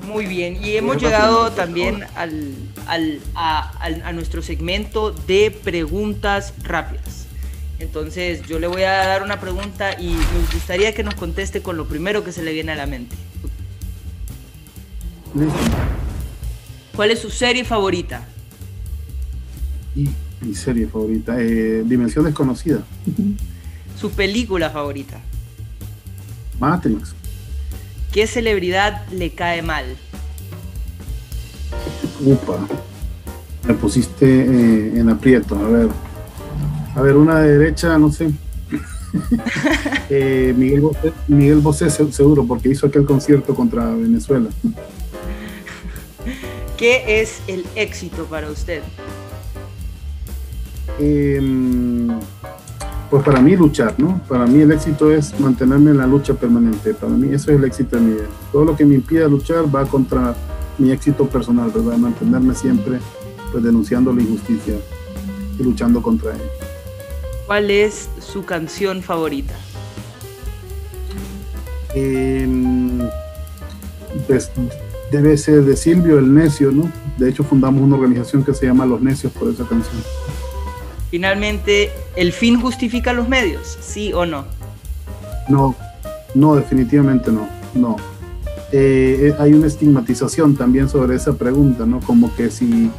Muy 0.07 0.25
bien, 0.25 0.57
y 0.63 0.77
hemos 0.77 0.97
llegado 0.97 1.51
también 1.51 2.05
al, 2.15 2.53
al, 2.87 3.19
a, 3.35 3.71
a, 3.81 4.13
nuestro 4.13 4.41
segmento 4.41 5.11
de 5.11 5.51
preguntas 5.51 6.53
rápidas. 6.63 7.25
Entonces 7.79 8.41
yo 8.47 8.57
le 8.57 8.67
voy 8.67 8.83
a 8.83 8.91
dar 8.91 9.23
una 9.23 9.41
pregunta 9.41 9.99
y 9.99 10.13
me 10.13 10.53
gustaría 10.53 10.93
que 10.95 11.03
nos 11.03 11.15
conteste 11.15 11.61
con 11.61 11.75
lo 11.75 11.85
primero 11.87 12.23
que 12.23 12.31
se 12.31 12.43
le 12.43 12.53
viene 12.53 12.71
a 12.71 12.75
la 12.75 12.85
mente. 12.85 13.15
¿Cuál 16.95 17.11
es 17.11 17.19
su 17.19 17.29
serie 17.29 17.65
favorita? 17.65 18.25
Y 19.93 20.09
mi 20.41 20.53
serie 20.53 20.87
favorita, 20.87 21.39
eh, 21.39 21.83
Dimensión 21.85 22.25
Desconocida. 22.25 22.83
¿Su 23.99 24.11
película 24.11 24.69
favorita? 24.69 25.19
Matrix. 26.59 27.13
¿Qué 28.11 28.27
celebridad 28.27 29.07
le 29.11 29.31
cae 29.31 29.61
mal? 29.61 29.85
Upa, 32.21 32.67
me 33.67 33.73
pusiste 33.73 34.25
eh, 34.25 34.99
en 34.99 35.09
aprieto. 35.09 35.55
A 35.55 35.67
ver, 35.67 35.89
a 36.95 37.01
ver, 37.01 37.17
una 37.17 37.39
de 37.39 37.57
derecha, 37.57 37.97
no 37.97 38.11
sé. 38.11 38.31
Eh, 40.09 40.53
Miguel 40.55 40.81
Bosé, 40.81 41.13
Miguel 41.27 41.59
Bosé 41.59 41.89
seguro, 41.89 42.45
porque 42.45 42.69
hizo 42.69 42.85
aquel 42.85 43.05
concierto 43.05 43.55
contra 43.55 43.85
Venezuela. 43.95 44.49
¿Qué 46.77 47.21
es 47.21 47.39
el 47.47 47.65
éxito 47.75 48.25
para 48.25 48.51
usted? 48.51 48.83
Em, 50.99 52.07
pues 53.09 53.23
para 53.23 53.41
mí 53.41 53.55
luchar, 53.55 53.95
¿no? 53.97 54.19
Para 54.27 54.45
mí 54.45 54.61
el 54.61 54.71
éxito 54.71 55.11
es 55.11 55.39
mantenerme 55.39 55.91
en 55.91 55.97
la 55.97 56.07
lucha 56.07 56.33
permanente. 56.33 56.93
Para 56.93 57.13
mí 57.13 57.33
eso 57.33 57.51
es 57.51 57.57
el 57.57 57.63
éxito 57.65 57.97
de 57.97 58.01
mi 58.01 58.13
vida. 58.13 58.27
Todo 58.51 58.65
lo 58.65 58.75
que 58.75 58.85
me 58.85 58.95
impide 58.95 59.27
luchar 59.29 59.73
va 59.73 59.85
contra 59.85 60.35
mi 60.77 60.91
éxito 60.91 61.27
personal, 61.27 61.71
¿verdad? 61.71 61.97
Mantenerme 61.97 62.55
siempre 62.55 62.99
pues, 63.51 63.63
denunciando 63.63 64.13
la 64.13 64.21
injusticia 64.21 64.75
y 65.57 65.63
luchando 65.63 66.01
contra 66.01 66.33
ella. 66.33 66.43
¿Cuál 67.45 67.69
es 67.69 68.09
su 68.19 68.43
canción 68.43 69.01
favorita? 69.03 69.53
Em, 71.93 72.99
pues, 74.27 74.51
debe 75.11 75.37
ser 75.37 75.63
de 75.63 75.77
Silvio 75.77 76.17
el 76.19 76.33
Necio, 76.33 76.71
¿no? 76.71 76.91
De 77.17 77.29
hecho 77.29 77.43
fundamos 77.43 77.81
una 77.81 77.95
organización 77.95 78.43
que 78.43 78.53
se 78.53 78.65
llama 78.65 78.85
Los 78.85 79.01
Necios 79.01 79.31
por 79.31 79.49
esa 79.49 79.63
canción. 79.65 80.01
Finalmente, 81.15 81.91
¿el 82.17 82.33
fin 82.33 82.59
justifica 82.59 83.13
los 83.13 83.29
medios? 83.29 83.77
¿Sí 83.79 84.11
o 84.11 84.25
no? 84.25 84.43
No, 85.47 85.73
no, 86.33 86.57
definitivamente 86.57 87.31
no, 87.31 87.47
no. 87.73 87.95
Eh, 88.73 89.29
eh, 89.29 89.35
hay 89.39 89.53
una 89.53 89.67
estigmatización 89.67 90.57
también 90.57 90.89
sobre 90.89 91.15
esa 91.15 91.31
pregunta, 91.31 91.85
¿no? 91.85 92.01
Como 92.01 92.35
que 92.35 92.49
si, 92.49 92.91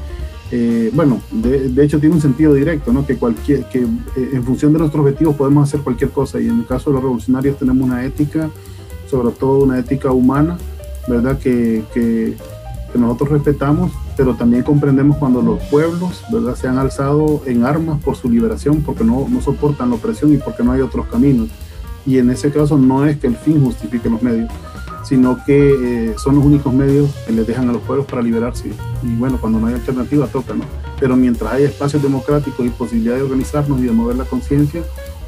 eh, 0.50 0.90
bueno, 0.94 1.20
de, 1.30 1.84
hecho 1.84 2.00
tiene 2.00 2.14
un 2.14 2.22
sentido 2.22 2.54
directo, 2.54 2.90
¿no? 2.90 3.06
Que, 3.06 3.16
cualquier, 3.16 3.66
que 3.66 3.80
en 3.80 4.44
función 4.44 4.72
de 4.72 4.78
nuestros 4.78 5.04
objetivos 5.04 5.36
podemos 5.36 5.68
hacer 5.68 5.80
cualquier 5.80 6.08
cosa 6.08 6.40
y 6.40 6.46
en 6.46 6.60
el 6.60 6.66
caso 6.66 6.88
de 6.88 6.94
los 6.94 7.02
revolucionarios 7.02 7.58
tenemos 7.58 7.86
una 7.86 8.02
ética, 8.02 8.48
sobre 9.10 9.30
todo 9.34 9.58
una 9.58 9.78
ética 9.78 10.10
humana, 10.10 10.56
¿verdad? 11.06 11.38
Que, 11.38 11.84
que, 11.92 12.34
que 12.90 12.98
nosotros 12.98 13.28
respetamos, 13.28 13.92
pero 14.16 14.34
también 14.34 14.62
comprendemos 14.62 15.16
cuando 15.18 15.42
los 15.42 15.62
pueblos, 15.64 16.24
¿verdad? 16.30 16.56
Se 16.56 16.68
han 16.68 16.78
alzado 16.78 17.42
en 17.46 17.64
armas 17.64 18.00
por 18.02 18.16
su 18.16 18.30
liberación, 18.30 18.82
porque 18.82 19.04
no, 19.04 19.26
no 19.28 19.40
soportan 19.40 19.90
la 19.90 19.96
opresión 19.96 20.32
y 20.32 20.38
porque 20.38 20.62
no 20.62 20.72
hay 20.72 20.80
otros 20.80 21.06
caminos. 21.06 21.48
Y 22.06 22.18
en 22.18 22.30
ese 22.30 22.50
caso 22.50 22.78
no 22.78 23.04
es 23.06 23.18
que 23.18 23.26
el 23.26 23.36
fin 23.36 23.62
justifique 23.62 24.08
los 24.08 24.22
medios, 24.22 24.50
sino 25.04 25.38
que 25.44 26.10
eh, 26.10 26.14
son 26.18 26.36
los 26.36 26.44
únicos 26.44 26.72
medios 26.72 27.10
que 27.26 27.32
les 27.32 27.46
dejan 27.46 27.68
a 27.68 27.72
los 27.72 27.82
pueblos 27.82 28.06
para 28.06 28.22
liberarse. 28.22 28.70
Y 29.02 29.16
bueno, 29.16 29.38
cuando 29.40 29.60
no 29.60 29.66
hay 29.66 29.74
alternativa, 29.74 30.26
toca, 30.26 30.54
¿no? 30.54 30.64
Pero 30.98 31.16
mientras 31.16 31.52
hay 31.52 31.64
espacios 31.64 32.02
democráticos 32.02 32.64
y 32.64 32.70
posibilidad 32.70 33.16
de 33.16 33.22
organizarnos 33.22 33.80
y 33.80 33.84
de 33.84 33.92
mover 33.92 34.16
la 34.16 34.24
conciencia, 34.24 34.82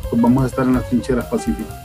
pues 0.08 0.22
vamos 0.22 0.44
a 0.44 0.46
estar 0.46 0.66
en 0.66 0.74
las 0.74 0.88
trincheras 0.88 1.26
pacíficas. 1.26 1.76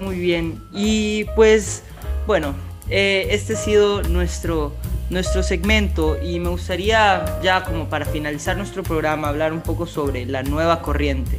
Muy 0.00 0.18
bien. 0.18 0.60
Y 0.72 1.24
pues, 1.36 1.82
bueno, 2.26 2.54
eh, 2.88 3.28
este 3.30 3.54
ha 3.54 3.56
sido 3.56 4.02
nuestro, 4.02 4.72
nuestro 5.10 5.42
segmento 5.42 6.16
y 6.22 6.40
me 6.40 6.48
gustaría 6.48 7.40
ya 7.42 7.64
como 7.64 7.88
para 7.88 8.04
finalizar 8.04 8.56
nuestro 8.56 8.82
programa 8.82 9.28
hablar 9.28 9.52
un 9.52 9.60
poco 9.60 9.86
sobre 9.86 10.26
la 10.26 10.42
nueva 10.42 10.82
corriente. 10.82 11.38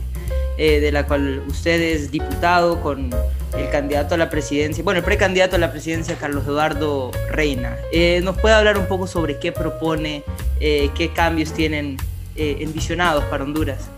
Eh, 0.55 0.79
de 0.79 0.91
la 0.91 1.07
cual 1.07 1.41
usted 1.47 1.81
es 1.81 2.11
diputado 2.11 2.79
con 2.79 3.09
el 3.57 3.69
candidato 3.71 4.13
a 4.13 4.19
la 4.19 4.29
presidencia, 4.29 4.83
bueno, 4.83 4.99
el 4.99 5.03
precandidato 5.03 5.55
a 5.55 5.59
la 5.59 5.71
presidencia, 5.71 6.15
Carlos 6.15 6.45
Eduardo 6.45 7.09
Reina. 7.31 7.75
Eh, 7.91 8.21
¿Nos 8.23 8.37
puede 8.37 8.53
hablar 8.53 8.77
un 8.77 8.85
poco 8.85 9.07
sobre 9.07 9.39
qué 9.39 9.51
propone, 9.51 10.23
eh, 10.59 10.91
qué 10.95 11.09
cambios 11.11 11.53
tienen 11.53 11.97
envisionados 12.35 13.23
para 13.25 13.43
Honduras? 13.43 13.89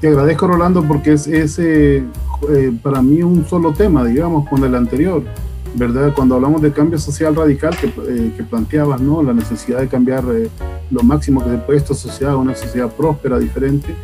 Te 0.00 0.08
agradezco, 0.08 0.48
Rolando, 0.48 0.82
porque 0.82 1.12
es, 1.12 1.28
es 1.28 1.60
para 2.82 3.00
mí 3.00 3.22
un 3.22 3.46
solo 3.48 3.72
tema, 3.72 4.04
digamos, 4.04 4.48
con 4.48 4.64
el 4.64 4.74
anterior. 4.74 5.22
¿Verdad? 5.76 6.12
Cuando 6.14 6.34
hablamos 6.34 6.60
de 6.62 6.72
cambio 6.72 6.98
social 6.98 7.36
radical 7.36 7.76
que, 7.76 7.90
que 8.36 8.42
planteabas, 8.42 9.00
¿no? 9.00 9.22
La 9.22 9.32
necesidad 9.32 9.80
de 9.80 9.88
cambiar 9.88 10.24
lo 10.90 11.02
máximo 11.02 11.44
que 11.44 11.50
se 11.50 11.58
puede 11.58 11.78
esta 11.78 11.94
sociedad 11.94 12.34
a 12.34 12.36
una 12.36 12.54
sociedad 12.54 12.90
próspera, 12.90 13.38
diferente 13.38 13.94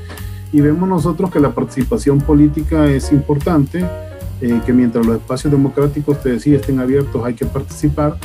y 0.53 0.61
vemos 0.61 0.87
nosotros 0.87 1.31
que 1.31 1.41
la 1.41 1.55
participación 1.55 2.21
política 2.21 2.87
es 2.87 3.11
importante, 3.11 3.85
eh, 4.43 4.61
que 4.67 4.73
mientras 4.73 5.07
los 5.07 5.17
espacios 5.17 5.51
democráticos, 5.51 6.21
te 6.21 6.33
decía, 6.33 6.57
estén 6.57 6.79
abiertos, 6.79 7.25
hay 7.25 7.35
que 7.35 7.47
participar. 7.47 8.17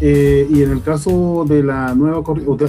Eh, 0.00 0.46
y 0.50 0.62
en 0.62 0.70
el 0.70 0.82
caso 0.82 1.44
de 1.48 1.62
la 1.64 1.94
nueva 1.94 2.22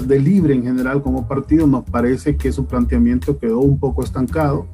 de 0.05 0.19
Libre 0.19 0.55
en 0.55 0.63
general 0.63 1.03
como 1.03 1.27
partido, 1.27 1.67
nos 1.67 1.83
parece 1.83 2.35
que 2.35 2.51
su 2.51 2.65
planteamiento 2.65 3.37
quedó 3.37 3.59
un 3.59 3.79
poco 3.79 4.03
estancado, 4.03 4.65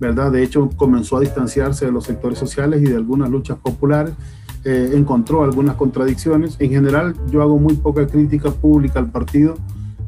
¿verdad? 0.00 0.32
De 0.32 0.42
hecho, 0.42 0.68
comenzó 0.76 1.18
a 1.18 1.20
distanciarse 1.20 1.86
de 1.86 1.92
los 1.92 2.04
sectores 2.04 2.38
sociales 2.38 2.82
y 2.82 2.86
de 2.86 2.96
algunas 2.96 3.30
luchas 3.30 3.56
populares. 3.58 4.14
Eh, 4.68 4.90
encontró 4.94 5.44
algunas 5.44 5.76
contradicciones. 5.76 6.56
En 6.58 6.70
general, 6.70 7.14
yo 7.30 7.40
hago 7.40 7.56
muy 7.56 7.74
poca 7.74 8.04
crítica 8.08 8.50
pública 8.50 8.98
al 8.98 9.08
partido 9.12 9.56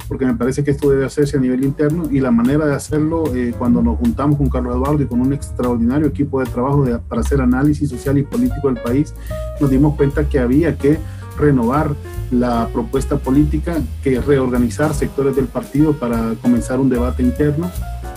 porque 0.08 0.26
me 0.26 0.34
parece 0.34 0.64
que 0.64 0.72
esto 0.72 0.90
debe 0.90 1.04
hacerse 1.04 1.36
a 1.36 1.40
nivel 1.40 1.62
interno 1.62 2.10
y 2.10 2.18
la 2.18 2.32
manera 2.32 2.66
de 2.66 2.74
hacerlo 2.74 3.32
eh, 3.36 3.54
cuando 3.56 3.82
nos 3.82 3.98
juntamos 3.98 4.36
con 4.36 4.48
Carlos 4.48 4.74
Eduardo 4.74 5.00
y 5.04 5.06
con 5.06 5.20
un 5.20 5.32
extraordinario 5.32 6.08
equipo 6.08 6.40
de 6.40 6.46
trabajo 6.46 6.84
para 7.06 7.20
hacer 7.20 7.40
análisis 7.40 7.88
social 7.88 8.18
y 8.18 8.24
político 8.24 8.66
del 8.66 8.82
país, 8.82 9.14
nos 9.60 9.70
dimos 9.70 9.94
cuenta 9.94 10.28
que 10.28 10.40
había 10.40 10.76
que 10.76 10.98
renovar 11.38 11.94
la 12.32 12.68
propuesta 12.72 13.16
política, 13.16 13.76
que 14.02 14.20
reorganizar 14.20 14.92
sectores 14.92 15.36
del 15.36 15.46
partido 15.46 15.92
para 15.92 16.34
comenzar 16.42 16.80
un 16.80 16.88
debate 16.88 17.22
interno 17.22 17.70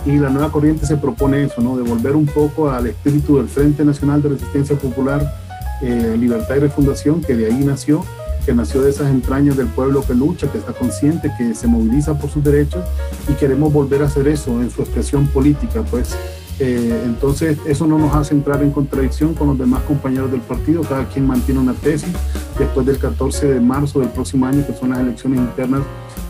y 0.04 0.18
la 0.18 0.28
nueva 0.28 0.50
corriente 0.50 0.86
se 0.86 0.96
propone 0.96 1.44
eso, 1.44 1.60
¿no? 1.62 1.76
devolver 1.76 2.16
un 2.16 2.26
poco 2.26 2.68
al 2.68 2.88
espíritu 2.88 3.36
del 3.36 3.46
Frente 3.46 3.84
Nacional 3.84 4.20
de 4.22 4.30
Resistencia 4.30 4.76
Popular, 4.76 5.41
eh, 5.82 6.16
Libertad 6.18 6.56
y 6.56 6.60
Refundación, 6.60 7.20
que 7.20 7.34
de 7.34 7.46
ahí 7.46 7.64
nació, 7.64 8.04
que 8.44 8.54
nació 8.54 8.82
de 8.82 8.90
esas 8.90 9.10
entrañas 9.10 9.56
del 9.56 9.68
pueblo 9.68 10.04
que 10.04 10.14
lucha, 10.14 10.50
que 10.50 10.58
está 10.58 10.72
consciente, 10.72 11.30
que 11.38 11.54
se 11.54 11.66
moviliza 11.66 12.18
por 12.18 12.30
sus 12.30 12.42
derechos 12.42 12.84
y 13.28 13.34
queremos 13.34 13.72
volver 13.72 14.02
a 14.02 14.06
hacer 14.06 14.28
eso 14.28 14.60
en 14.60 14.70
su 14.70 14.82
expresión 14.82 15.26
política, 15.28 15.82
pues. 15.90 16.16
Eh, 16.58 17.02
entonces, 17.06 17.58
eso 17.66 17.86
no 17.86 17.98
nos 17.98 18.14
hace 18.14 18.34
entrar 18.34 18.62
en 18.62 18.70
contradicción 18.70 19.34
con 19.34 19.48
los 19.48 19.58
demás 19.58 19.82
compañeros 19.82 20.30
del 20.30 20.42
partido, 20.42 20.82
cada 20.82 21.08
quien 21.08 21.26
mantiene 21.26 21.60
una 21.60 21.72
tesis. 21.72 22.12
Después 22.58 22.86
del 22.86 22.98
14 22.98 23.48
de 23.48 23.60
marzo 23.60 24.00
del 24.00 24.10
próximo 24.10 24.46
año, 24.46 24.64
que 24.66 24.74
son 24.74 24.90
las 24.90 25.00
elecciones 25.00 25.40
internas, 25.40 25.80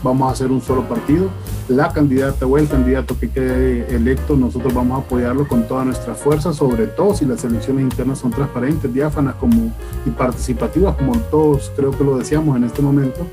vamos 0.03 0.29
a 0.29 0.33
hacer 0.33 0.51
un 0.51 0.61
solo 0.61 0.83
partido. 0.87 1.29
La 1.69 1.93
candidata 1.93 2.45
o 2.45 2.57
el 2.57 2.67
candidato 2.67 3.17
que 3.17 3.29
quede 3.29 3.95
electo, 3.95 4.35
nosotros 4.35 4.73
vamos 4.73 4.99
a 4.99 5.05
apoyarlo 5.05 5.47
con 5.47 5.67
toda 5.67 5.85
nuestra 5.85 6.13
fuerza, 6.13 6.53
sobre 6.53 6.87
todo 6.87 7.15
si 7.15 7.25
las 7.25 7.43
elecciones 7.45 7.83
internas 7.83 8.19
son 8.19 8.31
transparentes, 8.31 8.93
diáfanas 8.93 9.35
y 10.05 10.09
participativas, 10.09 10.95
como 10.97 11.17
todos 11.31 11.71
creo 11.75 11.91
que 11.91 12.03
lo 12.03 12.17
deseamos 12.17 12.57
en 12.57 12.65
este 12.65 12.81
momento. 12.81 13.25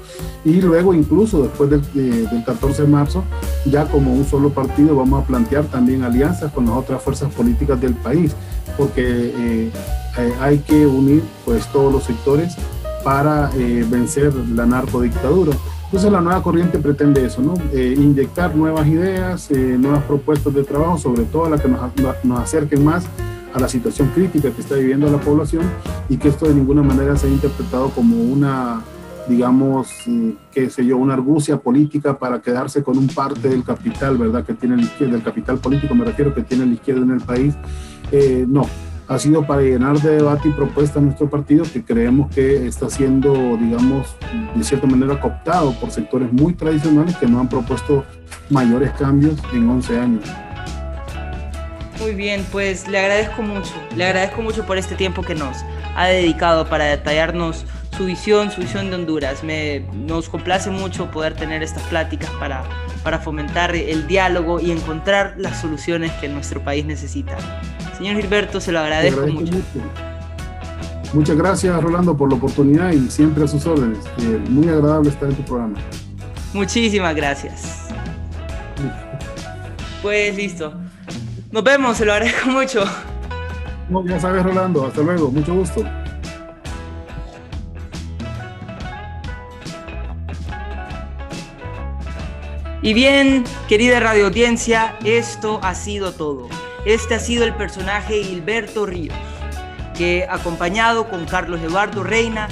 Y 0.44 0.61
luego, 0.61 0.94
incluso 0.94 1.42
después 1.42 1.68
del, 1.70 1.83
eh, 1.96 2.26
del 2.30 2.44
14 2.44 2.83
de 2.83 2.88
marzo, 2.88 3.24
ya 3.66 3.87
como 3.87 4.12
un 4.12 4.24
solo 4.24 4.50
partido, 4.50 4.94
vamos 4.94 5.22
a 5.22 5.26
plantear 5.26 5.64
también 5.64 6.04
alianzas 6.04 6.52
con 6.52 6.66
las 6.66 6.76
otras 6.76 7.02
fuerzas 7.02 7.33
políticas 7.35 7.80
del 7.80 7.94
país, 7.94 8.35
porque 8.78 9.02
eh, 9.04 9.71
eh, 10.18 10.35
hay 10.40 10.58
que 10.58 10.87
unir 10.87 11.23
pues 11.44 11.66
todos 11.73 11.92
los 11.92 12.04
sectores 12.04 12.54
para 13.02 13.50
vencer 13.90 14.35
la 14.35 14.66
narcodictadura. 14.66 15.52
Entonces 15.91 16.13
la 16.13 16.21
nueva 16.21 16.41
corriente 16.41 16.79
pretende 16.79 17.27
eso, 17.27 17.43
¿no? 17.43 17.55
Eh, 17.73 17.97
inyectar 17.99 18.55
nuevas 18.55 18.87
ideas, 18.87 19.51
eh, 19.51 19.77
nuevas 19.77 20.05
propuestas 20.05 20.55
de 20.55 20.63
trabajo, 20.63 20.97
sobre 20.99 21.25
todo 21.25 21.51
las 21.51 21.61
que 21.61 21.69
nos, 21.69 22.38
acerquen 22.38 22.85
más 22.85 23.09
a 23.53 23.59
la 23.59 23.69
situación 23.69 24.09
crítica 24.15 24.53
que 24.53 24.61
está 24.61 24.77
viviendo 24.77 25.11
la 25.11 25.19
población 25.19 25.65
y 26.09 26.17
que 26.17 26.29
esto 26.29 26.47
de 26.47 26.55
ninguna 26.55 26.85
manera 26.85 27.17
sea 27.17 27.29
interpretado 27.29 27.88
como 27.88 28.23
una, 28.23 28.85
digamos, 29.29 29.88
eh, 30.07 30.37
qué 30.53 30.71
sé 30.71 30.87
yo, 30.87 30.97
una 30.97 31.15
argucia 31.15 31.57
política 31.57 32.17
para 32.17 32.41
quedarse 32.41 32.85
con 32.85 32.97
un 32.97 33.09
parte 33.09 33.49
del 33.49 33.65
capital, 33.65 34.17
¿verdad? 34.17 34.45
Que 34.45 34.55
tiene 34.55 34.77
la 34.77 34.83
izquierda, 34.83 35.15
del 35.15 35.25
capital 35.25 35.59
político 35.59 35.93
me 35.97 36.05
refiero, 36.05 36.33
que 36.33 36.43
tiene 36.43 36.67
la 36.67 36.75
izquierda 36.75 37.03
en 37.03 37.11
el 37.11 37.21
país. 37.21 37.57
no, 38.47 38.65
ha 39.11 39.19
sido 39.19 39.44
para 39.44 39.61
llenar 39.63 39.98
de 39.98 40.19
debate 40.19 40.48
y 40.48 40.52
propuesta 40.52 41.00
nuestro 41.00 41.29
partido 41.29 41.65
que 41.65 41.85
creemos 41.85 42.33
que 42.33 42.69
está 42.69 42.88
siendo, 42.88 43.33
digamos, 43.56 44.15
de 44.54 44.63
cierta 44.63 44.87
manera 44.87 45.19
cooptado 45.19 45.73
por 45.81 45.90
sectores 45.90 46.33
muy 46.33 46.52
tradicionales 46.52 47.17
que 47.17 47.27
no 47.27 47.40
han 47.40 47.48
propuesto 47.48 48.04
mayores 48.50 48.92
cambios 48.92 49.35
en 49.52 49.69
11 49.69 49.98
años. 49.98 50.25
Muy 51.98 52.15
bien, 52.15 52.46
pues 52.52 52.87
le 52.87 53.00
agradezco 53.00 53.42
mucho, 53.42 53.73
le 53.96 54.04
agradezco 54.04 54.42
mucho 54.42 54.65
por 54.65 54.79
este 54.79 54.94
tiempo 54.94 55.23
que 55.23 55.35
nos 55.35 55.56
ha 55.96 56.06
dedicado 56.06 56.69
para 56.69 56.85
detallarnos 56.85 57.67
su 58.01 58.07
visión, 58.07 58.51
su 58.51 58.63
visión 58.63 58.88
de 58.88 58.96
Honduras. 58.96 59.44
Me, 59.44 59.81
nos 59.92 60.31
complace 60.31 60.71
mucho 60.71 61.11
poder 61.11 61.35
tener 61.35 61.63
estas 61.63 61.83
pláticas 61.83 62.31
para, 62.40 62.65
para 63.03 63.19
fomentar 63.19 63.77
el 63.77 64.07
diálogo 64.07 64.59
y 64.59 64.71
encontrar 64.71 65.35
las 65.37 65.61
soluciones 65.61 66.11
que 66.13 66.27
nuestro 66.27 66.65
país 66.65 66.87
necesita. 66.87 67.37
Señor 67.98 68.17
Gilberto, 68.17 68.59
se 68.59 68.73
lo 68.73 68.79
agradezco, 68.79 69.27
mucho. 69.27 69.53
Muchas 71.13 71.37
gracias, 71.37 71.83
Rolando, 71.83 72.17
por 72.17 72.31
la 72.31 72.37
oportunidad 72.37 72.90
y 72.90 73.11
siempre 73.11 73.44
a 73.44 73.48
sus 73.48 73.67
órdenes. 73.67 73.98
muy 74.48 74.67
agradable 74.71 75.11
estar 75.11 75.29
en 75.29 75.37
tu 75.37 75.42
programa. 75.42 75.79
Muchísimas 76.55 77.15
gracias. 77.15 77.88
Pues 80.01 80.35
listo. 80.37 80.73
Nos 81.53 81.63
vemos, 81.63 81.98
se 81.98 82.07
lo 82.07 82.15
agradezco 82.15 82.48
mucho. 82.48 82.83
No, 83.90 84.07
ya 84.07 84.19
sabes, 84.19 84.42
Rolando. 84.42 84.87
Hasta 84.87 85.03
luego. 85.03 85.31
Mucho 85.31 85.55
gusto. 85.55 85.85
Y 92.83 92.94
bien, 92.94 93.44
querida 93.68 94.00
radio 94.00 94.28
audiencia, 94.28 94.96
esto 95.04 95.60
ha 95.62 95.74
sido 95.74 96.12
todo. 96.12 96.48
Este 96.87 97.14
ha 97.14 97.18
sido 97.18 97.44
el 97.44 97.54
personaje 97.54 98.24
Gilberto 98.24 98.87
Ríos, 98.87 99.14
que 99.94 100.26
acompañado 100.31 101.10
con 101.10 101.26
Carlos 101.26 101.60
Eduardo 101.60 102.02
Reina, 102.02 102.48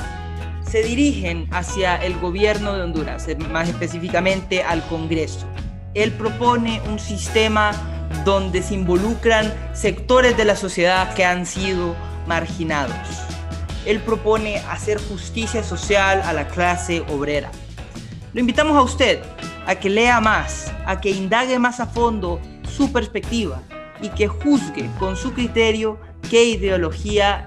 se 0.70 0.82
dirigen 0.82 1.48
hacia 1.50 1.96
el 1.96 2.18
gobierno 2.18 2.74
de 2.74 2.82
Honduras, 2.82 3.26
más 3.50 3.70
específicamente 3.70 4.62
al 4.62 4.86
Congreso. 4.88 5.46
Él 5.94 6.12
propone 6.12 6.82
un 6.90 6.98
sistema 6.98 7.70
donde 8.26 8.62
se 8.62 8.74
involucran 8.74 9.50
sectores 9.72 10.36
de 10.36 10.44
la 10.44 10.56
sociedad 10.56 11.14
que 11.14 11.24
han 11.24 11.46
sido 11.46 11.96
marginados. 12.26 12.94
Él 13.86 13.98
propone 14.00 14.58
hacer 14.70 14.98
justicia 15.08 15.64
social 15.64 16.20
a 16.20 16.34
la 16.34 16.48
clase 16.48 17.02
obrera. 17.08 17.50
Lo 18.34 18.40
invitamos 18.40 18.76
a 18.76 18.82
usted 18.82 19.22
a 19.68 19.74
que 19.74 19.90
lea 19.90 20.18
más, 20.22 20.72
a 20.86 20.98
que 20.98 21.10
indague 21.10 21.58
más 21.58 21.78
a 21.78 21.86
fondo 21.86 22.40
su 22.74 22.90
perspectiva 22.90 23.60
y 24.00 24.08
que 24.08 24.26
juzgue 24.26 24.88
con 24.98 25.14
su 25.14 25.34
criterio 25.34 26.00
qué 26.30 26.44
ideología 26.44 27.46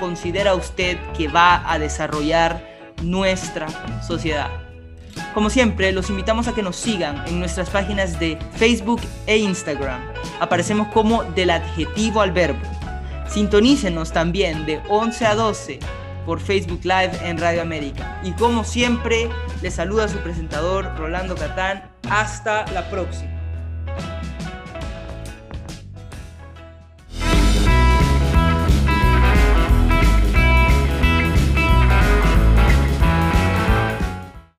considera 0.00 0.54
usted 0.54 0.96
que 1.14 1.28
va 1.28 1.70
a 1.70 1.78
desarrollar 1.78 2.66
nuestra 3.02 3.66
sociedad. 4.02 4.48
Como 5.34 5.50
siempre, 5.50 5.92
los 5.92 6.08
invitamos 6.08 6.48
a 6.48 6.54
que 6.54 6.62
nos 6.62 6.76
sigan 6.76 7.22
en 7.28 7.38
nuestras 7.38 7.68
páginas 7.68 8.18
de 8.18 8.38
Facebook 8.56 9.02
e 9.26 9.36
Instagram. 9.36 10.00
Aparecemos 10.40 10.88
como 10.88 11.22
del 11.22 11.50
adjetivo 11.50 12.22
al 12.22 12.32
verbo. 12.32 12.66
Sintonícenos 13.28 14.10
también 14.10 14.64
de 14.64 14.80
11 14.88 15.26
a 15.26 15.34
12 15.34 15.80
por 16.28 16.40
Facebook 16.40 16.80
Live 16.84 17.12
en 17.22 17.38
Radio 17.38 17.62
América. 17.62 18.20
Y 18.22 18.32
como 18.32 18.62
siempre, 18.62 19.30
les 19.62 19.76
saluda 19.76 20.08
su 20.08 20.18
presentador 20.18 20.94
Rolando 20.98 21.34
Catán. 21.34 21.90
Hasta 22.10 22.70
la 22.72 22.90
próxima. 22.90 23.37